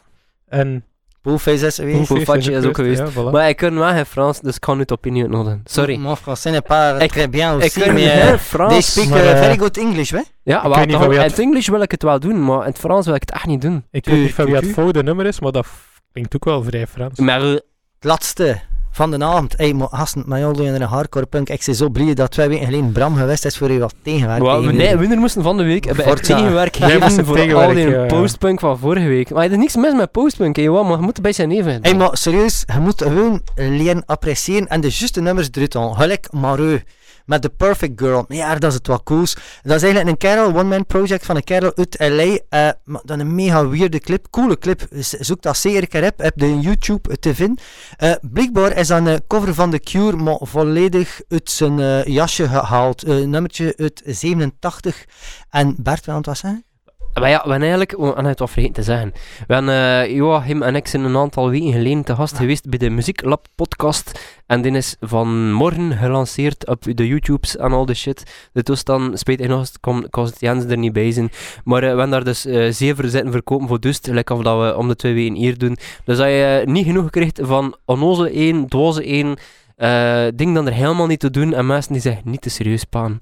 En 0.49 0.85
Poolface 1.23 1.66
is. 1.66 1.77
Poolface. 1.77 2.25
Fatje 2.25 2.53
is 2.53 2.64
ook 2.64 2.77
Ja, 2.77 3.07
voilà. 3.11 3.33
Maar 3.33 3.49
ik 3.49 3.57
kan 3.57 3.79
wel 3.79 3.89
geen 3.93 4.07
Frans, 4.07 4.41
dus 4.41 4.55
ik 4.55 4.61
kan 4.61 4.79
niet 4.79 4.91
uitnodigen. 4.91 5.61
Sorry. 5.64 5.97
Mon 5.97 6.16
français 6.16 6.53
n'est 6.53 6.66
pas 6.66 7.03
Ik- 7.03 7.11
très 7.11 7.29
bien 7.31 7.57
Ik 7.57 7.62
aussi, 7.62 7.81
kan 7.81 7.93
mais 7.93 8.11
geen 8.11 8.21
euh, 8.21 8.27
they 8.29 8.39
Frans. 8.39 8.93
speak 8.93 9.09
Maar, 9.09 9.18
uh, 9.18 9.31
eh, 9.33 9.39
very 9.39 9.59
good 9.59 9.77
English, 9.77 10.11
hè? 10.11 10.21
Ja, 10.43 10.57
Ik 10.64 10.75
weet 10.75 10.87
niet 10.87 11.01
in 11.01 11.21
het- 11.21 11.39
Engels 11.39 11.68
wil 11.68 11.81
ik 11.83 11.91
het 11.91 12.03
wel 12.03 12.21
doen, 12.21 12.45
maar 12.45 12.61
in 12.61 12.68
het 12.68 12.79
Frans 12.79 13.07
wil 13.07 13.14
ik 13.14 13.21
het 13.21 13.33
echt 13.33 13.47
niet 13.47 13.61
doen. 13.61 13.85
ik 13.91 14.05
weet 14.05 14.21
niet 14.21 14.35
van 14.35 14.45
wie 14.45 14.55
het 14.55 14.71
volgende 14.71 15.03
nummer 15.03 15.27
is, 15.27 15.41
maar 15.41 15.53
dat 15.53 15.66
klinkt 16.12 16.35
ook 16.35 16.45
wel 16.45 16.62
vrij 16.62 16.87
Frans. 16.87 17.18
Maar 17.18 17.41
eh, 17.43 17.49
Het 17.51 18.09
laatste 18.09 18.61
van 19.01 19.11
de 19.18 19.24
avond. 19.24 19.55
Hey, 19.57 19.72
maar 19.72 19.88
gasten, 19.90 20.22
met 20.26 20.38
jou 20.38 20.55
doen 20.55 20.66
in 20.66 20.74
een 20.74 20.82
hardcore 20.82 21.26
punk. 21.26 21.48
Ik 21.48 21.62
ben 21.66 21.74
zo 21.74 21.88
blij 21.88 22.14
dat 22.14 22.30
twee 22.30 22.48
weken 22.48 22.64
geleden 22.64 22.92
Bram 22.92 23.16
geweest 23.16 23.44
is 23.44 23.57
voor 23.57 23.72
je 23.72 23.78
wat 23.78 23.94
tegenwerken. 24.03 24.44
Wel, 24.44 24.66
we- 24.66 24.72
nee, 24.72 24.96
winnaar 24.96 25.18
moesten 25.18 25.42
van 25.42 25.57
de 25.57 25.62
week 25.62 25.84
hebben 25.84 26.05
echt 26.05 26.24
tegenwerk 26.24 26.76
gegeven 26.76 27.24
voor 27.24 27.36
al 27.36 27.42
tegenwerk, 27.42 27.74
die 27.74 27.88
ja. 27.88 28.07
postpunk 28.07 28.61
van 28.61 28.78
vorige 28.78 29.07
week. 29.07 29.30
Maar 29.30 29.44
er 29.44 29.51
is 29.51 29.57
niks 29.57 29.76
mis 29.76 29.94
met 29.94 30.11
postpunk, 30.11 30.57
Johan, 30.57 30.86
maar 30.86 30.96
je 30.96 31.03
moet 31.03 31.16
een 31.16 31.22
beetje 31.22 31.46
neven. 31.46 31.78
Hey, 31.82 31.94
maar 31.94 32.11
serieus, 32.12 32.62
je 32.74 32.80
moet 32.80 33.03
gewoon 33.03 33.42
leren 33.55 34.03
appreciëren 34.07 34.68
en 34.68 34.80
de 34.80 34.88
juiste 34.90 35.20
nummers 35.20 35.48
eruit 35.53 35.74
halen. 35.74 35.96
Gelijk 35.96 36.32
Mareux 36.32 36.82
met 37.31 37.43
The 37.43 37.49
Perfect 37.49 38.01
Girl. 38.01 38.24
Ja, 38.28 38.55
dat 38.55 38.70
is 38.70 38.74
het 38.76 38.87
wat 38.87 39.03
cools. 39.03 39.35
Dat 39.62 39.76
is 39.76 39.83
eigenlijk 39.83 40.09
een 40.09 40.16
kerel, 40.16 40.49
one-man 40.49 40.87
project 40.87 41.26
van 41.26 41.37
een 41.37 41.45
kerel 41.45 41.72
uit 41.76 41.97
LA. 41.99 42.39
eh 42.49 42.68
maar 42.85 43.01
dan 43.05 43.18
een 43.20 43.35
mega 43.35 43.68
weirde 43.68 44.01
clip, 44.01 44.26
coole 44.31 44.59
clip. 44.59 44.87
Zoek 44.99 45.43
dat 45.43 45.57
zeker 45.57 46.03
een 46.03 46.07
op, 46.07 46.24
op 46.24 46.33
de 46.35 46.59
YouTube 46.61 47.18
te 47.18 47.35
vinden. 47.35 47.64
Eh 47.97 48.12
blijkbaar 48.20 48.76
is 48.76 48.87
dat 48.89 49.07
een 49.07 49.26
cover 49.26 49.55
van 49.55 49.70
The 49.70 49.81
Cure, 49.81 50.16
maar 50.16 50.39
volledig 50.41 51.20
uit 51.28 51.51
zijn 51.51 51.81
eh, 51.81 52.05
jasje 52.05 52.49
gehaald. 52.49 53.07
Nummertje 53.07 53.74
uit 53.76 54.03
87. 54.05 55.05
En 55.51 55.74
Bert, 55.78 56.07
wil 56.07 56.14
je 56.14 56.20
wat? 56.43 56.70
Maar 57.14 57.28
ja, 57.28 57.42
we 57.44 57.50
hebben 57.50 57.68
eigenlijk, 57.68 57.96
we 57.96 58.04
hebben 58.04 58.24
het 58.24 58.38
wat 58.38 58.50
vergeten 58.50 58.74
te 58.74 58.82
zeggen. 58.82 59.12
We 59.46 59.54
hebben, 59.54 59.74
eh, 59.74 60.14
Joachim 60.14 60.62
en 60.62 60.74
ik 60.74 60.86
zijn 60.86 61.04
een 61.04 61.16
aantal 61.16 61.50
weken 61.50 61.72
geleden 61.72 62.04
te 62.04 62.14
gast 62.14 62.36
geweest 62.36 62.68
bij 62.68 62.78
de 62.78 62.90
Muzieklab 62.90 63.46
podcast. 63.54 64.20
En 64.46 64.62
die 64.62 64.72
is 64.72 64.96
vanmorgen 65.00 65.92
gelanceerd 65.92 66.66
op 66.66 66.82
de 66.96 67.06
YouTubes 67.06 67.56
en 67.56 67.72
al 67.72 67.86
de 67.86 67.94
shit. 67.94 68.48
De 68.52 68.62
toestand, 68.62 69.18
spijt 69.18 69.48
nog 69.48 69.68
kon 69.80 70.06
kon 70.11 70.30
Jens 70.38 70.64
er 70.64 70.78
niet 70.78 70.92
bij 70.92 71.12
zijn. 71.12 71.30
Maar 71.64 71.82
eh, 71.82 71.82
we 71.82 71.86
hebben 71.86 72.11
daar 72.11 72.24
dus 72.24 72.46
eh 72.46 72.72
zeven 72.72 73.11
zitten 73.11 73.32
verkopen 73.32 73.68
voor 73.68 73.80
dus, 73.80 73.98
gelijk 74.02 74.30
of 74.30 74.42
dat 74.42 74.61
we 74.61 74.76
om 74.76 74.88
de 74.88 74.96
twee 74.96 75.14
weken 75.14 75.34
hier 75.34 75.58
doen. 75.58 75.76
Dus 76.04 76.18
als 76.18 76.28
je 76.28 76.62
niet 76.64 76.86
genoeg 76.86 77.11
krijgt 77.11 77.38
van 77.42 77.76
onnozel 77.84 78.26
1, 78.26 78.68
dwaze 78.68 79.04
1, 79.04 79.36
eh 79.76 80.26
ding 80.34 80.54
dan 80.54 80.66
er 80.66 80.72
helemaal 80.72 81.06
niet 81.06 81.20
te 81.20 81.30
doen 81.30 81.54
en 81.54 81.66
mensen 81.66 81.92
die 81.92 82.02
zich 82.02 82.24
niet 82.24 82.40
te 82.40 82.50
serieus 82.50 82.84
paan, 82.84 83.18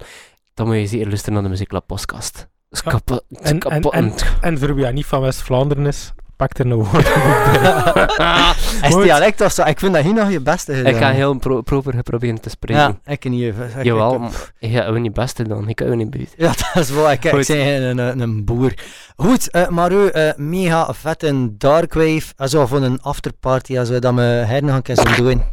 dan 0.53 0.67
moet 0.67 0.75
je 0.75 0.87
zeker 0.87 1.07
luisteren 1.07 1.33
naar 1.33 1.43
de 1.43 1.49
Muzieklab 1.49 1.87
podcast. 1.87 2.47
Is 2.71 2.81
Ja. 2.85 2.91
kapot, 2.91 3.23
is 3.29 3.37
En- 3.37 3.45
en- 3.51 3.59
kapot. 3.59 3.93
en- 3.93 4.13
En 4.41 4.59
voor 4.59 4.75
wie 4.75 4.85
niet 4.85 5.05
van 5.05 5.21
West-Vlaanderen 5.21 5.85
is, 5.85 6.13
pak 6.35 6.57
er 6.57 6.65
een 6.65 6.73
woord 6.73 7.07
Is 8.87 8.95
dialect 8.95 9.41
of 9.41 9.51
zo? 9.51 9.63
Ik 9.63 9.79
vind 9.79 9.93
dat 9.93 10.03
hier 10.03 10.13
nog 10.13 10.31
je 10.31 10.39
beste 10.41 10.73
gedaan. 10.73 10.91
Ik 10.93 10.97
ga 10.97 11.09
heel 11.11 11.33
pro 11.37 11.61
proper 11.61 11.93
geproberen 11.93 12.41
te 12.41 12.49
spreken. 12.49 12.81
Ja, 12.81 13.11
ik 13.13 13.29
niet 13.29 13.41
even. 13.43 13.69
Ik- 13.77 13.83
Jawel, 13.83 14.13
ik- 14.13 14.19
maar 14.19 14.51
ik 14.59 14.71
ga 14.75 14.85
ook 14.85 14.97
niet 14.99 15.13
beste 15.13 15.47
dan. 15.47 15.67
Ik 15.69 15.75
kan 15.75 15.87
ook 15.87 15.95
niet 15.95 16.09
beter. 16.09 16.33
Ja, 16.37 16.47
dat 16.73 16.83
is 16.83 16.89
wel. 16.89 17.11
Ik, 17.11 17.25
ik 17.25 17.47
ben 17.47 17.81
een, 17.83 17.97
een, 17.97 18.19
een 18.19 18.45
boer. 18.45 18.73
Goed, 19.15 19.49
eh 19.51 19.67
Maru, 19.67 20.07
eh, 20.07 20.31
mega 20.35 20.93
vette 20.93 21.57
darkwave. 21.57 22.33
Also 22.37 22.65
voor 22.65 22.81
een 22.81 23.01
afterparty, 23.01 23.79
als 23.79 23.89
we 23.89 23.99
dat 23.99 24.13
we 24.13 24.21
her 24.21 24.63
nog 24.63 24.75
een 24.75 24.81
keer 24.81 24.95
zullen 24.95 25.15
doen. 25.23 25.43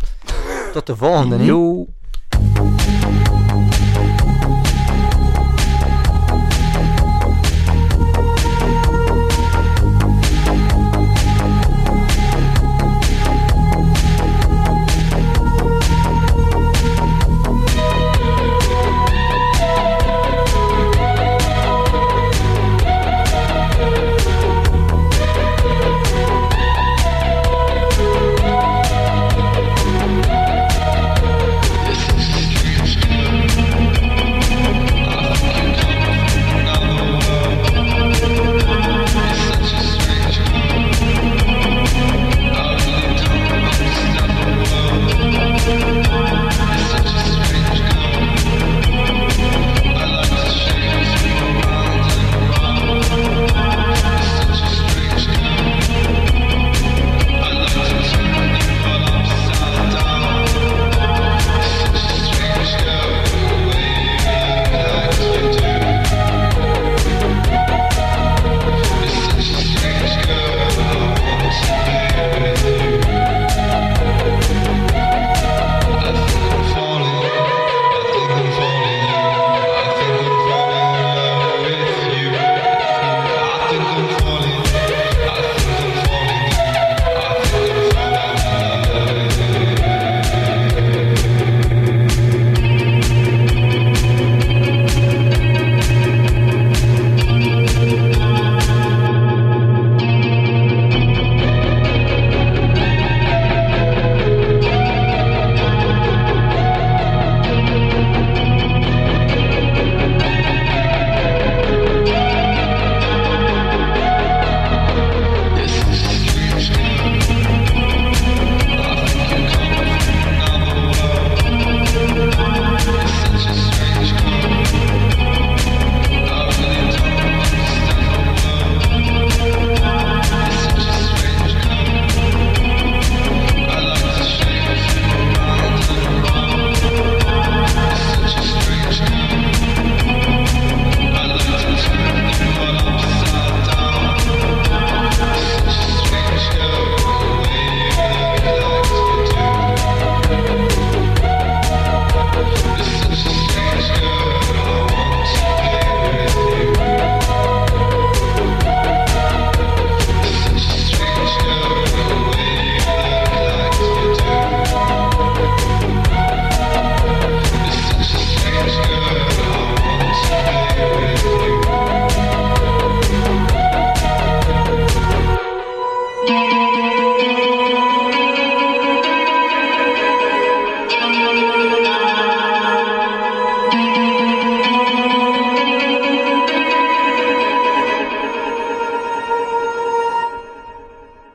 Tot 0.73 0.87
de 0.87 0.97
volgende. 0.97 1.45
Yo. 1.45 1.87